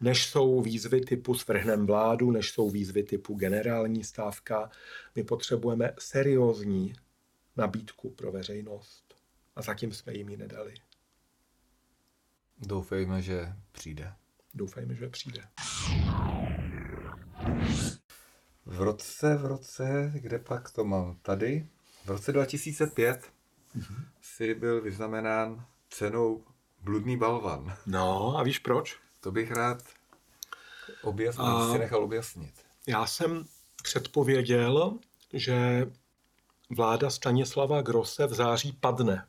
než 0.00 0.26
jsou 0.26 0.60
výzvy 0.60 1.00
typu 1.00 1.34
svrhnem 1.34 1.86
vládu, 1.86 2.30
než 2.30 2.50
jsou 2.50 2.70
výzvy 2.70 3.02
typu 3.02 3.34
generální 3.34 4.04
stávka. 4.04 4.70
My 5.14 5.24
potřebujeme 5.24 5.92
seriózní 5.98 6.94
nabídku 7.56 8.10
pro 8.10 8.32
veřejnost. 8.32 9.14
A 9.56 9.62
zatím 9.62 9.92
jsme 9.92 10.14
jim 10.14 10.28
ji 10.28 10.36
nedali. 10.36 10.74
Doufejme, 12.58 13.22
že 13.22 13.52
přijde. 13.72 14.12
Doufejme, 14.54 14.94
že 14.94 15.08
přijde. 15.08 15.42
V 18.66 18.80
roce, 18.80 19.36
v 19.36 19.46
roce, 19.46 20.12
kde 20.14 20.38
pak 20.38 20.70
to 20.70 20.84
mám? 20.84 21.18
Tady. 21.22 21.68
V 22.04 22.08
roce 22.08 22.32
2005 22.32 23.32
mm-hmm. 23.76 24.04
si 24.20 24.54
byl 24.54 24.82
vyznamenán 24.82 25.66
cenou 25.90 26.44
Bludný 26.84 27.16
balvan. 27.16 27.76
No 27.86 28.38
a 28.38 28.42
víš 28.42 28.58
proč? 28.58 29.00
To 29.24 29.32
bych 29.32 29.50
rád 29.50 29.82
objasnil, 31.02 31.46
a... 31.46 31.72
si 31.72 31.78
nechal 31.78 32.04
objasnit. 32.04 32.54
Já 32.86 33.06
jsem 33.06 33.44
předpověděl, 33.82 34.98
že 35.32 35.86
vláda 36.70 37.10
Stanislava 37.10 37.82
Grosse 37.82 38.26
v 38.26 38.34
září 38.34 38.72
padne. 38.72 39.26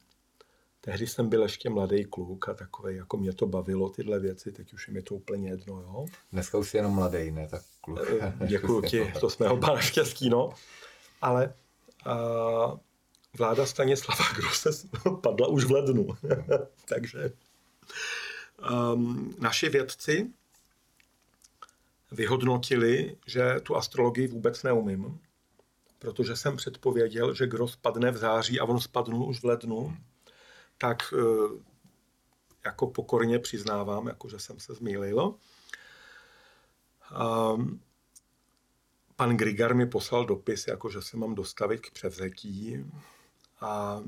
Tehdy 0.82 1.08
jsem 1.08 1.30
byl 1.30 1.44
ještě 1.44 1.70
mladý 1.70 2.06
kluk 2.06 2.50
a 2.50 2.54
takový, 2.54 2.96
jako 2.96 3.18
mě 3.18 3.34
to 3.34 3.48
bavilo 3.48 3.90
tyhle 3.90 4.20
věci, 4.20 4.52
teď 4.52 4.74
už 4.74 4.88
je 4.88 4.94
mi 4.94 5.02
to 5.02 5.16
úplně 5.16 5.50
jedno, 5.50 5.82
jo. 5.82 6.06
Dneska 6.32 6.58
už 6.58 6.70
jsi 6.70 6.78
jenom 6.78 6.92
mladý, 6.92 7.32
ne 7.32 7.48
tak 7.48 7.62
kluk. 7.82 8.00
Eh, 8.22 8.34
děkuji 8.48 8.82
ti, 8.82 9.14
to 9.20 9.30
jsme 9.30 9.50
oba 9.50 9.68
naštěstí, 9.68 10.30
no. 10.30 10.50
Ale 11.22 11.54
uh, 12.06 12.80
vláda 13.38 13.66
Stanislava 13.66 14.24
Grosse 14.36 14.70
padla 15.22 15.48
už 15.48 15.66
v 15.66 15.72
lednu. 15.72 16.08
Takže 16.90 17.32
um, 18.60 19.36
naši 19.40 19.70
vědci 19.70 20.34
vyhodnotili, 22.12 23.18
že 23.26 23.60
tu 23.64 23.76
astrologii 23.76 24.28
vůbec 24.28 24.64
neumím, 24.64 25.20
protože 26.00 26.36
jsem 26.36 26.58
předpověděl, 26.58 27.34
že 27.34 27.48
Gross 27.48 27.74
spadne 27.74 28.12
v 28.12 28.18
září 28.18 28.60
a 28.60 28.66
on 28.66 28.80
spadnul 28.80 29.30
už 29.30 29.42
v 29.42 29.46
lednu, 29.46 29.98
tak 30.78 31.14
e, 31.14 31.18
jako 32.66 32.88
pokorně 32.88 33.40
přiznávám, 33.40 34.08
jako 34.08 34.30
že 34.30 34.40
jsem 34.40 34.60
se 34.60 34.74
zmýlil. 34.74 35.36
Um, 37.56 37.82
pan 39.16 39.38
Grigar 39.38 39.76
mi 39.76 39.86
poslal 39.86 40.26
dopis, 40.26 40.68
jako 40.68 40.90
že 40.90 41.02
se 41.02 41.18
mám 41.18 41.36
dostavit 41.36 41.82
k 41.82 41.92
převzetí 41.92 42.86
a 43.62 44.02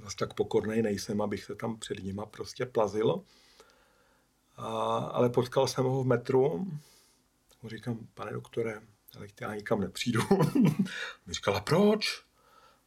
zase 0.00 0.16
tak 0.16 0.34
pokornej 0.34 0.82
nejsem, 0.82 1.22
abych 1.22 1.44
se 1.44 1.54
tam 1.54 1.78
před 1.78 2.04
nima 2.04 2.26
prostě 2.26 2.66
plazil. 2.66 3.22
A, 4.56 4.66
ale 4.98 5.28
potkal 5.28 5.66
jsem 5.66 5.84
ho 5.84 6.02
v 6.02 6.06
metru. 6.06 6.66
Mu 7.62 7.68
říkám, 7.68 7.98
pane 8.14 8.32
doktore, 8.32 8.80
ale 9.16 9.26
já 9.40 9.54
nikam 9.54 9.80
nepřijdu. 9.80 10.20
Mi 11.26 11.34
říkala, 11.34 11.60
proč? 11.60 12.22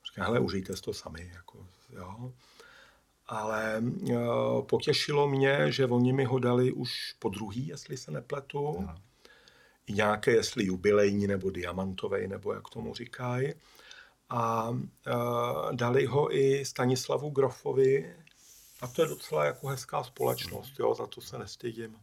Říkám, 0.06 0.26
hele, 0.26 0.40
užijte 0.40 0.74
to 0.74 0.94
sami. 0.94 1.32
Jako, 1.34 1.68
jo. 1.90 2.34
Ale 3.28 3.84
uh, 4.02 4.62
potěšilo 4.62 5.30
mě, 5.30 5.72
že 5.72 5.86
oni 5.86 6.14
mi 6.14 6.24
ho 6.24 6.40
dali 6.40 6.72
už 6.72 7.16
po 7.20 7.30
druhý, 7.30 7.68
jestli 7.68 7.98
se 7.98 8.12
nepletu. 8.12 8.76
No. 8.82 8.96
I 9.88 9.94
nějaké, 9.94 10.32
jestli 10.32 10.66
jubilejní 10.66 11.28
nebo 11.28 11.50
diamantový, 11.50 12.28
nebo 12.28 12.54
jak 12.54 12.70
tomu 12.70 12.96
říkají. 12.96 13.54
A 14.30 14.70
uh, 14.70 14.80
dali 15.72 16.06
ho 16.06 16.36
i 16.36 16.66
Stanislavu 16.66 17.30
Grofovi, 17.30 18.16
a 18.82 18.88
to 18.88 19.02
je 19.02 19.08
docela 19.08 19.46
jako 19.46 19.68
hezká 19.68 20.04
společnost, 20.04 20.80
jo, 20.80 20.96
za 20.96 21.08
to 21.08 21.22
se 21.22 21.38
nestydím. 21.38 21.98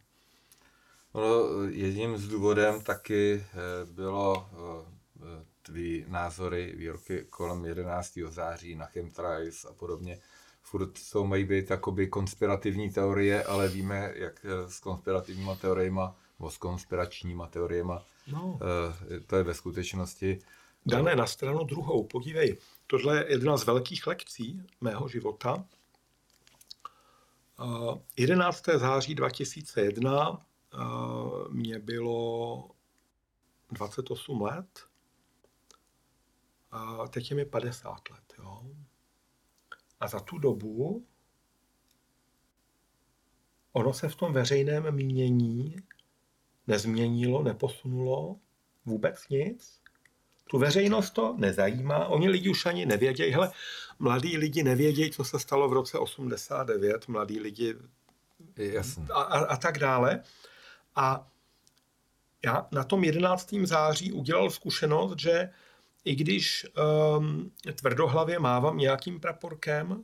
No, 1.13 1.21
jedním 1.69 2.17
z 2.17 2.27
důvodem 2.27 2.81
taky 2.81 3.33
eh, 3.35 3.85
bylo 3.85 4.49
eh, 4.51 5.45
tvý 5.61 6.05
názory, 6.07 6.73
výroky 6.77 7.25
kolem 7.29 7.65
11. 7.65 8.19
září 8.29 8.75
na 8.75 8.85
chemtrails 8.85 9.65
a 9.65 9.73
podobně. 9.73 10.19
Furt 10.61 10.91
to 11.11 11.25
mají 11.25 11.43
být 11.43 11.67
takoby 11.67 12.07
konspirativní 12.07 12.89
teorie, 12.89 13.43
ale 13.43 13.67
víme, 13.67 14.11
jak 14.15 14.45
s 14.67 14.79
konspirativníma 14.79 15.55
teoriemi 15.55 16.01
nebo 16.39 16.51
s 16.51 16.57
konspiračníma 16.57 17.47
teoriemi 17.47 17.93
no. 18.31 18.59
to 19.27 19.35
je 19.35 19.43
ve 19.43 19.53
skutečnosti. 19.53 20.39
Dané 20.85 21.15
na 21.15 21.27
stranu 21.27 21.63
druhou, 21.63 22.03
podívej, 22.03 22.57
tohle 22.87 23.17
je 23.17 23.31
jedna 23.31 23.57
z 23.57 23.65
velkých 23.65 24.07
lekcí 24.07 24.63
mého 24.81 25.07
života, 25.07 25.65
11. 28.17 28.65
září 28.75 29.15
2001 29.15 30.45
mě 31.49 31.79
bylo 31.79 32.69
28 33.71 34.41
let 34.41 34.87
a 36.71 37.07
teď 37.07 37.29
je 37.29 37.35
mi 37.35 37.45
50 37.45 38.09
let. 38.09 38.33
Jo? 38.37 38.63
A 39.99 40.07
za 40.07 40.19
tu 40.19 40.37
dobu 40.37 41.05
ono 43.71 43.93
se 43.93 44.09
v 44.09 44.15
tom 44.15 44.33
veřejném 44.33 44.95
mínění 44.95 45.75
nezměnilo, 46.67 47.43
neposunulo 47.43 48.39
vůbec 48.85 49.29
nic. 49.29 49.82
Tu 50.53 50.59
veřejnost 50.59 51.09
to 51.09 51.35
nezajímá, 51.37 52.07
oni 52.07 52.29
lidi 52.29 52.49
už 52.49 52.65
ani 52.65 52.85
nevědějí. 52.85 53.33
Hele, 53.33 53.51
mladí 53.99 54.37
lidi 54.37 54.63
nevědějí, 54.63 55.11
co 55.11 55.23
se 55.23 55.39
stalo 55.39 55.69
v 55.69 55.73
roce 55.73 55.97
89, 55.97 57.07
mladí 57.07 57.39
lidi 57.39 57.75
Jasně. 58.55 59.05
A, 59.13 59.21
a, 59.21 59.39
a 59.45 59.57
tak 59.57 59.79
dále. 59.79 60.23
A 60.95 61.27
já 62.45 62.67
na 62.71 62.83
tom 62.83 63.03
11. 63.03 63.53
září 63.63 64.11
udělal 64.11 64.49
zkušenost, 64.49 65.19
že 65.19 65.49
i 66.05 66.15
když 66.15 66.65
um, 67.17 67.51
tvrdohlavě 67.75 68.39
mávám 68.39 68.77
nějakým 68.77 69.19
praporkem, 69.19 70.03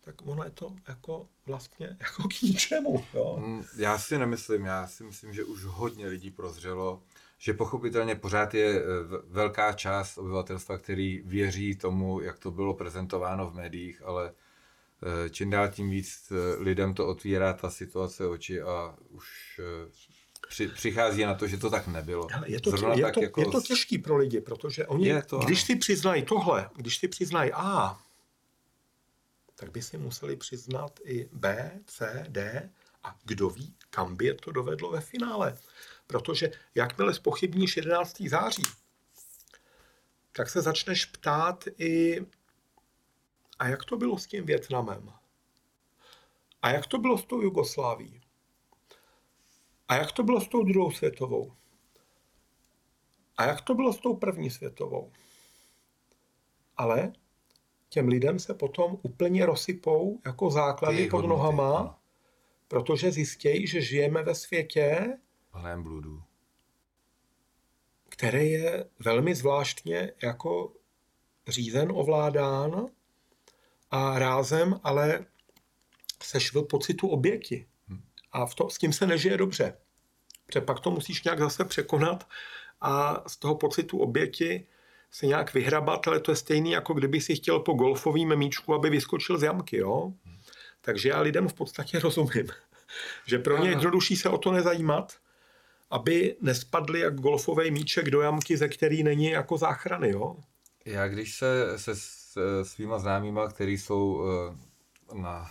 tak 0.00 0.26
ono 0.26 0.44
je 0.44 0.50
to 0.50 0.74
jako 0.88 1.28
vlastně 1.46 1.86
jako 2.00 2.22
k 2.22 2.42
ničemu. 2.42 3.04
Jo? 3.14 3.36
Mm, 3.40 3.64
já 3.76 3.98
si 3.98 4.18
nemyslím, 4.18 4.64
já 4.64 4.86
si 4.86 5.04
myslím, 5.04 5.34
že 5.34 5.44
už 5.44 5.64
hodně 5.64 6.06
lidí 6.06 6.30
prozřelo, 6.30 7.02
že 7.42 7.54
pochopitelně 7.54 8.14
pořád 8.14 8.54
je 8.54 8.80
eh, 8.80 8.82
velká 9.26 9.72
část 9.72 10.18
obyvatelstva, 10.18 10.78
který 10.78 11.22
věří 11.24 11.76
tomu, 11.76 12.20
jak 12.20 12.38
to 12.38 12.50
bylo 12.50 12.74
prezentováno 12.74 13.50
v 13.50 13.54
médiích, 13.54 14.02
ale 14.02 14.32
eh, 14.32 15.30
čím 15.30 15.50
dál 15.50 15.68
tím 15.68 15.90
víc 15.90 16.32
eh, 16.32 16.62
lidem 16.62 16.94
to 16.94 17.06
otvírá 17.06 17.52
ta 17.52 17.70
situace 17.70 18.26
oči 18.26 18.62
a 18.62 18.94
už 19.08 19.60
při, 20.48 20.68
přichází 20.68 21.24
na 21.24 21.34
to, 21.34 21.46
že 21.46 21.56
to 21.56 21.70
tak 21.70 21.86
nebylo. 21.86 22.26
Je 22.46 22.60
to, 22.60 22.70
je, 22.76 23.02
tak 23.02 23.14
to, 23.14 23.22
jako... 23.22 23.40
je 23.40 23.46
to 23.46 23.60
těžký 23.60 23.98
pro 23.98 24.16
lidi, 24.16 24.40
protože 24.40 24.86
oni, 24.86 25.08
je 25.08 25.22
to, 25.22 25.38
když 25.38 25.62
si 25.62 25.76
přiznají 25.76 26.22
tohle, 26.22 26.70
když 26.76 26.96
si 26.96 27.08
přiznají 27.08 27.50
A, 27.54 27.98
tak 29.54 29.70
by 29.70 29.82
si 29.82 29.98
museli 29.98 30.36
přiznat 30.36 31.00
i 31.04 31.28
B, 31.32 31.72
C, 31.86 32.26
D 32.28 32.70
a 33.04 33.16
kdo 33.24 33.50
ví, 33.50 33.74
kam 33.90 34.16
by 34.16 34.26
je 34.26 34.34
to 34.34 34.52
dovedlo 34.52 34.90
ve 34.90 35.00
finále. 35.00 35.58
Protože 36.10 36.50
jakmile 36.74 37.14
spochybníš 37.14 37.76
11. 37.76 38.20
září, 38.20 38.62
tak 40.32 40.50
se 40.50 40.62
začneš 40.62 41.04
ptát 41.04 41.64
i, 41.78 42.20
a 43.58 43.68
jak 43.68 43.84
to 43.84 43.96
bylo 43.96 44.18
s 44.18 44.26
tím 44.26 44.46
Větnamem? 44.46 45.12
A 46.62 46.70
jak 46.70 46.86
to 46.86 46.98
bylo 46.98 47.18
s 47.18 47.24
tou 47.24 47.42
Jugosláví? 47.42 48.20
A 49.88 49.96
jak 49.96 50.12
to 50.12 50.22
bylo 50.22 50.40
s 50.40 50.48
tou 50.48 50.64
druhou 50.64 50.90
světovou? 50.90 51.52
A 53.36 53.44
jak 53.44 53.60
to 53.60 53.74
bylo 53.74 53.92
s 53.92 53.98
tou 54.00 54.16
první 54.16 54.50
světovou? 54.50 55.12
Ale 56.76 57.12
těm 57.88 58.08
lidem 58.08 58.38
se 58.38 58.54
potom 58.54 58.98
úplně 59.02 59.46
rozsypou 59.46 60.20
jako 60.26 60.50
základy 60.50 61.08
pod 61.08 61.26
nohama, 61.26 62.02
protože 62.68 63.12
zjistějí, 63.12 63.66
že 63.66 63.80
žijeme 63.80 64.22
ve 64.22 64.34
světě, 64.34 65.18
plném 65.50 65.82
bludu. 65.82 66.22
Který 68.08 68.50
je 68.50 68.84
velmi 68.98 69.34
zvláštně 69.34 70.12
jako 70.22 70.72
řízen, 71.48 71.92
ovládán 71.94 72.86
a 73.90 74.18
rázem, 74.18 74.80
ale 74.84 75.26
seš 76.22 76.54
v 76.54 76.62
pocitu 76.62 77.08
oběti. 77.08 77.66
Hm. 77.88 78.02
A 78.32 78.46
v 78.46 78.54
to, 78.54 78.70
s 78.70 78.78
tím 78.78 78.92
se 78.92 79.06
nežije 79.06 79.36
dobře. 79.36 79.76
Protože 80.46 80.60
pak 80.60 80.80
to 80.80 80.90
musíš 80.90 81.24
nějak 81.24 81.38
zase 81.38 81.64
překonat 81.64 82.28
a 82.80 83.22
z 83.28 83.36
toho 83.36 83.54
pocitu 83.54 83.98
oběti 83.98 84.66
se 85.10 85.26
nějak 85.26 85.54
vyhrabat, 85.54 86.08
ale 86.08 86.20
to 86.20 86.32
je 86.32 86.36
stejný, 86.36 86.70
jako 86.70 86.94
kdyby 86.94 87.20
si 87.20 87.34
chtěl 87.34 87.60
po 87.60 87.72
golfovým 87.72 88.36
míčku, 88.36 88.74
aby 88.74 88.90
vyskočil 88.90 89.38
z 89.38 89.42
jamky, 89.42 89.76
jo? 89.76 90.12
Takže 90.80 91.08
já 91.08 91.20
lidem 91.20 91.48
v 91.48 91.54
podstatě 91.54 91.98
rozumím, 91.98 92.46
že 93.26 93.38
pro 93.38 93.58
ně 93.58 93.68
je 93.68 93.72
jednodušší 93.72 94.16
se 94.16 94.28
o 94.28 94.38
to 94.38 94.52
nezajímat, 94.52 95.16
aby 95.90 96.36
nespadli 96.40 97.00
jak 97.00 97.20
golfový 97.20 97.70
míček 97.70 98.10
do 98.10 98.20
jamky, 98.20 98.56
ze 98.56 98.68
který 98.68 99.02
není 99.02 99.30
jako 99.30 99.58
záchrany, 99.58 100.10
jo? 100.10 100.36
Já 100.84 101.08
když 101.08 101.36
se 101.36 101.78
se 101.78 102.64
svýma 102.64 102.98
známýma, 102.98 103.48
který 103.48 103.78
jsou 103.78 104.24
eh, 104.24 105.14
na, 105.20 105.50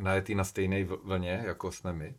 najetý 0.00 0.34
na 0.34 0.44
stejné 0.44 0.84
vlně, 0.84 1.42
jako 1.44 1.72
jsme 1.72 1.92
my, 1.92 2.14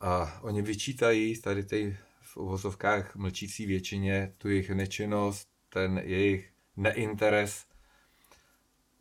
a 0.00 0.40
oni 0.42 0.62
vyčítají 0.62 1.40
tady 1.40 1.64
ty 1.64 1.96
v 2.20 2.36
uvozovkách 2.36 3.16
mlčící 3.16 3.66
většině 3.66 4.34
tu 4.38 4.48
jejich 4.48 4.70
nečinnost, 4.70 5.48
ten 5.68 5.98
jejich 6.04 6.52
neinteres, 6.76 7.66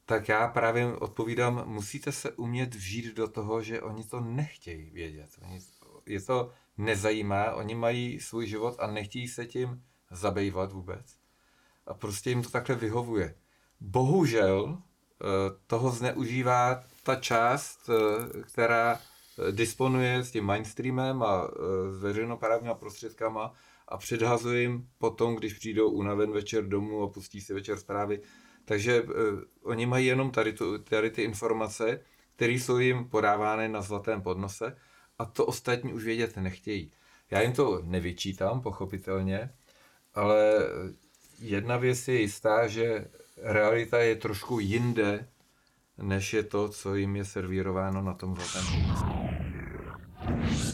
tak 0.06 0.30
já 0.30 0.47
právě 0.47 0.86
odpovídám, 0.95 1.63
musíte 1.67 2.12
se 2.12 2.32
umět 2.32 2.75
vžít 2.75 3.15
do 3.15 3.28
toho, 3.28 3.63
že 3.63 3.82
oni 3.82 4.04
to 4.04 4.19
nechtějí 4.19 4.89
vědět. 4.89 5.30
Oni, 5.41 5.60
je 6.06 6.21
to 6.21 6.52
nezajímá, 6.79 7.51
oni 7.51 7.75
mají 7.75 8.19
svůj 8.19 8.47
život 8.47 8.75
a 8.79 8.87
nechtějí 8.87 9.27
se 9.27 9.45
tím 9.45 9.83
zabývat 10.11 10.71
vůbec. 10.71 11.15
A 11.87 11.93
prostě 11.93 12.29
jim 12.29 12.43
to 12.43 12.49
takhle 12.49 12.75
vyhovuje. 12.75 13.35
Bohužel 13.79 14.77
eh, 14.77 15.25
toho 15.67 15.91
zneužívá 15.91 16.83
ta 17.03 17.15
část, 17.15 17.89
eh, 17.89 18.41
která 18.41 18.99
eh, 18.99 19.51
disponuje 19.51 20.23
s 20.23 20.31
tím 20.31 20.43
mainstreamem 20.43 21.23
a 21.23 21.47
s 21.91 22.01
veřejnoprávníma 22.01 22.73
prostředkama 22.73 23.53
a 23.87 23.97
předhazuje 23.97 24.61
jim 24.61 24.89
potom, 24.97 25.35
když 25.35 25.53
přijdou 25.53 25.89
unaven 25.89 26.31
večer 26.31 26.67
domů 26.67 27.03
a 27.03 27.09
pustí 27.09 27.41
si 27.41 27.53
večer 27.53 27.77
zprávy. 27.77 28.21
Takže 28.65 29.03
oni 29.63 29.85
mají 29.85 30.05
jenom 30.05 30.31
tady, 30.31 30.53
tu, 30.53 30.77
tady 30.77 31.11
ty 31.11 31.23
informace, 31.23 31.99
které 32.35 32.53
jsou 32.53 32.77
jim 32.77 33.09
podávány 33.09 33.69
na 33.69 33.81
zlatém 33.81 34.21
podnose 34.21 34.75
a 35.19 35.25
to 35.25 35.45
ostatní 35.45 35.93
už 35.93 36.03
vědět 36.03 36.38
nechtějí. 36.38 36.91
Já 37.32 37.41
jim 37.41 37.53
to 37.53 37.82
nevyčítám, 37.84 38.62
pochopitelně, 38.62 39.49
ale 40.15 40.58
jedna 41.39 41.77
věc 41.77 42.08
je 42.08 42.21
jistá, 42.21 42.67
že 42.67 43.05
realita 43.38 43.99
je 43.99 44.15
trošku 44.15 44.60
jinde, 44.60 45.27
než 45.97 46.34
je 46.34 46.43
to, 46.43 46.69
co 46.69 46.95
jim 46.95 47.15
je 47.15 47.25
servírováno 47.25 48.01
na 48.01 48.13
tom 48.13 48.36
zlatém. 48.36 48.65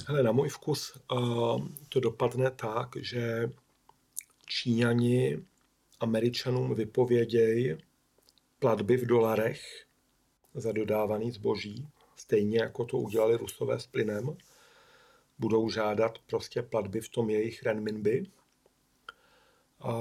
Hele, 0.07 0.23
na 0.23 0.31
můj 0.31 0.49
vkus 0.49 1.01
uh, 1.11 1.67
to 1.89 1.99
dopadne 1.99 2.51
tak, 2.51 2.89
že 2.95 3.49
Číňani 4.45 5.39
Američanům 5.99 6.75
vypovědějí 6.75 7.77
platby 8.59 8.97
v 8.97 9.05
dolarech 9.05 9.85
za 10.53 10.71
dodávaný 10.71 11.31
zboží, 11.31 11.87
stejně 12.15 12.59
jako 12.59 12.85
to 12.85 12.97
udělali 12.97 13.37
Rusové 13.37 13.79
s 13.79 13.87
plynem. 13.87 14.37
Budou 15.39 15.69
žádat 15.69 16.19
prostě 16.19 16.61
platby 16.61 17.01
v 17.01 17.09
tom 17.09 17.29
jejich 17.29 17.63
renminbi. 17.63 18.25
A 19.79 19.91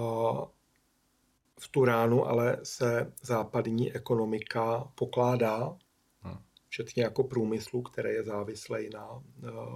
v 1.61 1.69
Turánu 1.69 2.27
ale 2.27 2.59
se 2.63 3.13
západní 3.23 3.93
ekonomika 3.93 4.93
pokládá, 4.95 5.77
Hmm. 6.25 6.39
včetně 6.69 7.03
jako 7.03 7.25
průmyslu, 7.25 7.83
který 7.83 8.11
je 8.11 8.25
závislý 8.25 8.91
na 8.95 9.11
uh, 9.11 9.23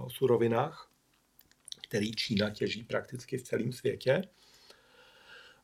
surovinách, 0.07 0.91
který 1.87 2.11
Čína 2.11 2.49
těží 2.49 2.83
prakticky 2.83 3.37
v 3.37 3.43
celém 3.43 3.71
světě. 3.71 4.21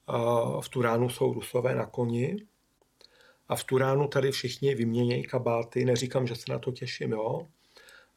Uh, 0.10 0.62
v 0.62 0.70
Turánu 0.70 1.10
jsou 1.10 1.34
Rusové 1.34 1.76
na 1.76 1.86
koni 1.86 2.48
a 3.50 3.56
v 3.56 3.64
Turánu 3.64 4.08
tady 4.08 4.32
všichni 4.32 4.76
vyměnějí 4.76 5.24
kabáty. 5.24 5.86
Neříkám, 5.86 6.28
že 6.28 6.36
se 6.36 6.46
na 6.50 6.60
to 6.60 6.72
těším, 6.72 7.12
jo? 7.12 7.48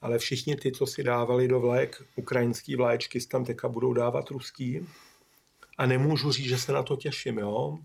ale 0.00 0.18
všichni 0.18 0.56
ty, 0.56 0.72
co 0.72 0.86
si 0.86 1.02
dávali 1.02 1.48
do 1.48 1.60
vlajek 1.60 2.02
ukrajinský 2.16 2.76
vlaječky, 2.76 3.20
tam 3.20 3.44
teďka 3.44 3.68
budou 3.68 3.92
dávat 3.92 4.30
ruský. 4.30 4.86
A 5.78 5.86
nemůžu 5.86 6.32
říct, 6.32 6.48
že 6.48 6.58
se 6.58 6.72
na 6.72 6.82
to 6.82 6.96
těším, 6.96 7.38
jo? 7.38 7.78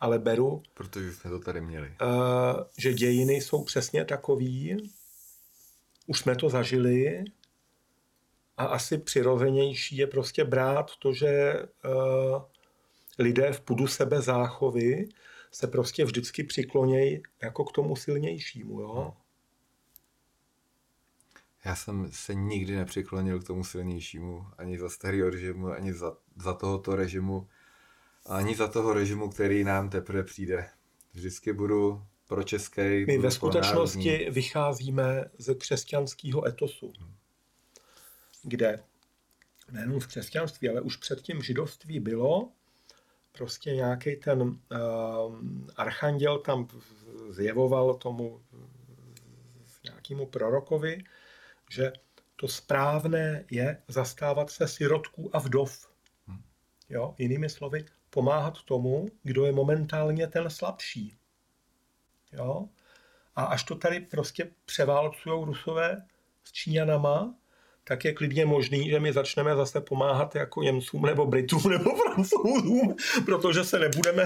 ale 0.00 0.18
beru, 0.18 0.62
Protože 0.74 1.12
jsme 1.12 1.30
to 1.30 1.38
tady 1.38 1.60
měli. 1.60 1.88
uh, 2.02 2.62
že 2.78 2.94
dějiny 2.94 3.34
jsou 3.34 3.64
přesně 3.64 4.04
takový, 4.04 4.76
už 6.06 6.18
jsme 6.18 6.36
to 6.36 6.48
zažili 6.48 7.24
a 8.56 8.64
asi 8.64 8.98
přirozenější 8.98 9.96
je 9.96 10.06
prostě 10.06 10.44
brát 10.44 10.90
to, 10.98 11.12
že 11.12 11.54
uh, 11.84 12.42
lidé 13.18 13.52
v 13.52 13.60
pudu 13.60 13.86
sebe 13.86 14.20
záchovy 14.22 15.08
se 15.54 15.66
prostě 15.66 16.04
vždycky 16.04 16.44
přiklonějí 16.44 17.22
jako 17.42 17.64
k 17.64 17.72
tomu 17.72 17.96
silnějšímu. 17.96 18.80
Jo? 18.80 19.16
Já 21.64 21.76
jsem 21.76 22.08
se 22.12 22.34
nikdy 22.34 22.76
nepřiklonil 22.76 23.40
k 23.40 23.46
tomu 23.46 23.64
silnějšímu, 23.64 24.46
ani 24.58 24.78
za 24.78 24.88
starého 24.88 25.30
režimu, 25.30 25.66
ani 25.66 25.92
za, 25.92 26.16
za 26.36 26.54
tohoto 26.54 26.96
režimu, 26.96 27.48
ani 28.26 28.54
za 28.54 28.68
toho 28.68 28.92
režimu, 28.92 29.30
který 29.30 29.64
nám 29.64 29.90
teprve 29.90 30.24
přijde. 30.24 30.70
Vždycky 31.12 31.52
budu 31.52 32.02
pro 32.26 32.42
český. 32.42 32.80
My 32.80 33.04
budu 33.04 33.22
ve 33.22 33.22
pro 33.22 33.30
skutečnosti 33.30 34.10
národní. 34.10 34.30
vycházíme 34.30 35.30
ze 35.38 35.54
křesťanského 35.54 36.46
etosu, 36.46 36.92
kde 38.42 38.84
nejenom 39.70 40.00
v 40.00 40.06
křesťanství, 40.06 40.68
ale 40.68 40.80
už 40.80 40.96
předtím 40.96 41.38
v 41.38 41.44
židovství 41.44 42.00
bylo 42.00 42.52
prostě 43.38 43.74
nějaký 43.74 44.16
ten 44.16 44.42
uh, 44.42 44.58
archanděl 45.76 46.38
tam 46.38 46.68
zjevoval 47.30 47.94
tomu 47.94 48.40
nějakému 49.84 50.26
prorokovi, 50.26 51.04
že 51.70 51.92
to 52.36 52.48
správné 52.48 53.44
je 53.50 53.82
zastávat 53.88 54.50
se 54.50 54.68
sirotků 54.68 55.36
a 55.36 55.38
vdov. 55.38 55.90
Jo? 56.88 57.14
Jinými 57.18 57.48
slovy, 57.48 57.84
pomáhat 58.10 58.62
tomu, 58.62 59.08
kdo 59.22 59.46
je 59.46 59.52
momentálně 59.52 60.26
ten 60.26 60.50
slabší. 60.50 61.16
Jo? 62.32 62.68
A 63.36 63.44
až 63.44 63.64
to 63.64 63.74
tady 63.74 64.00
prostě 64.00 64.50
převálcují 64.64 65.44
Rusové 65.44 66.06
s 66.44 66.52
Číňanama, 66.52 67.34
tak 67.84 68.04
je 68.04 68.12
klidně 68.12 68.46
možný, 68.46 68.90
že 68.90 69.00
my 69.00 69.12
začneme 69.12 69.56
zase 69.56 69.80
pomáhat 69.80 70.34
jako 70.34 70.62
Němcům 70.62 71.02
nebo 71.02 71.26
Britům 71.26 71.70
nebo 71.70 71.90
Francouzům, 71.96 72.96
protože 73.24 73.64
se 73.64 73.78
nebudeme, 73.78 74.24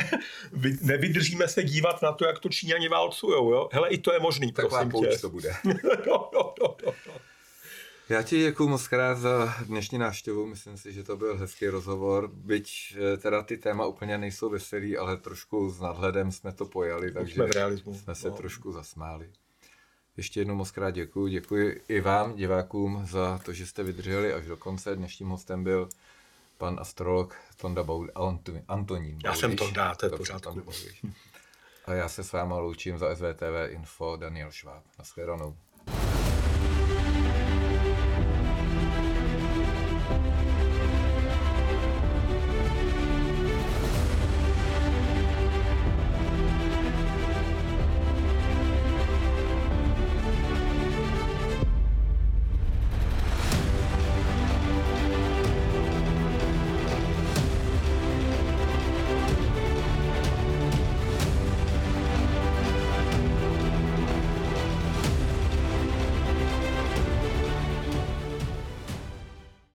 vy- 0.52 0.78
nevydržíme 0.82 1.48
se 1.48 1.62
dívat 1.62 2.02
na 2.02 2.12
to, 2.12 2.24
jak 2.24 2.38
to 2.38 2.48
Číňani 2.48 2.88
válcujou. 2.88 3.52
Jo? 3.52 3.68
Hele, 3.72 3.88
i 3.88 3.98
to 3.98 4.12
je 4.12 4.20
možný, 4.20 4.52
Taková 4.52 4.84
prosím 4.84 5.10
tě. 5.10 5.18
to 5.18 5.30
bude. 5.30 5.54
jo, 5.64 5.74
jo, 6.06 6.30
jo, 6.34 6.76
jo, 6.82 6.94
jo. 7.06 7.14
Já 8.08 8.22
ti 8.22 8.38
děkuji 8.38 8.68
moc 8.68 8.88
krát 8.88 9.18
za 9.18 9.54
dnešní 9.66 9.98
návštěvu, 9.98 10.46
myslím 10.46 10.76
si, 10.76 10.92
že 10.92 11.02
to 11.02 11.16
byl 11.16 11.36
hezký 11.36 11.68
rozhovor, 11.68 12.30
byť 12.32 12.96
eh, 12.96 13.16
teda 13.16 13.42
ty 13.42 13.56
téma 13.56 13.86
úplně 13.86 14.18
nejsou 14.18 14.50
veselý, 14.50 14.96
ale 14.96 15.16
trošku 15.16 15.70
s 15.70 15.80
nadhledem 15.80 16.32
jsme 16.32 16.52
to 16.52 16.64
pojali, 16.64 17.12
takže 17.12 17.34
jsme 17.34 17.46
v 17.46 17.50
realismu, 17.50 17.94
jsme 17.94 18.14
se 18.14 18.28
no. 18.28 18.36
trošku 18.36 18.72
zasmáli. 18.72 19.30
Ještě 20.18 20.40
jednou 20.40 20.54
moc 20.54 20.70
krát 20.70 20.90
děkuji, 20.90 21.28
děkuji 21.28 21.82
i 21.88 22.00
vám, 22.00 22.36
divákům, 22.36 23.06
za 23.06 23.38
to, 23.38 23.52
že 23.52 23.66
jste 23.66 23.82
vydrželi 23.82 24.34
až 24.34 24.46
do 24.46 24.56
konce. 24.56 24.96
Dnešním 24.96 25.28
hostem 25.28 25.64
byl 25.64 25.88
pan 26.58 26.76
astrolog 26.80 27.36
Tonda 27.56 27.84
Baul, 27.84 28.10
Antonín. 28.68 29.18
Já 29.24 29.34
jsem. 29.34 29.56
Tonda, 29.56 29.94
to 29.94 30.06
je 30.06 30.10
Baudiš. 30.44 31.02
A 31.86 31.92
já 31.92 32.08
se 32.08 32.24
s 32.24 32.32
váma 32.32 32.58
loučím 32.58 32.98
za 32.98 33.16
SVTV 33.16 33.68
Info 33.68 34.16
Daniel 34.16 34.50
Šváb. 34.50 34.84
Naschledanou. 34.98 35.56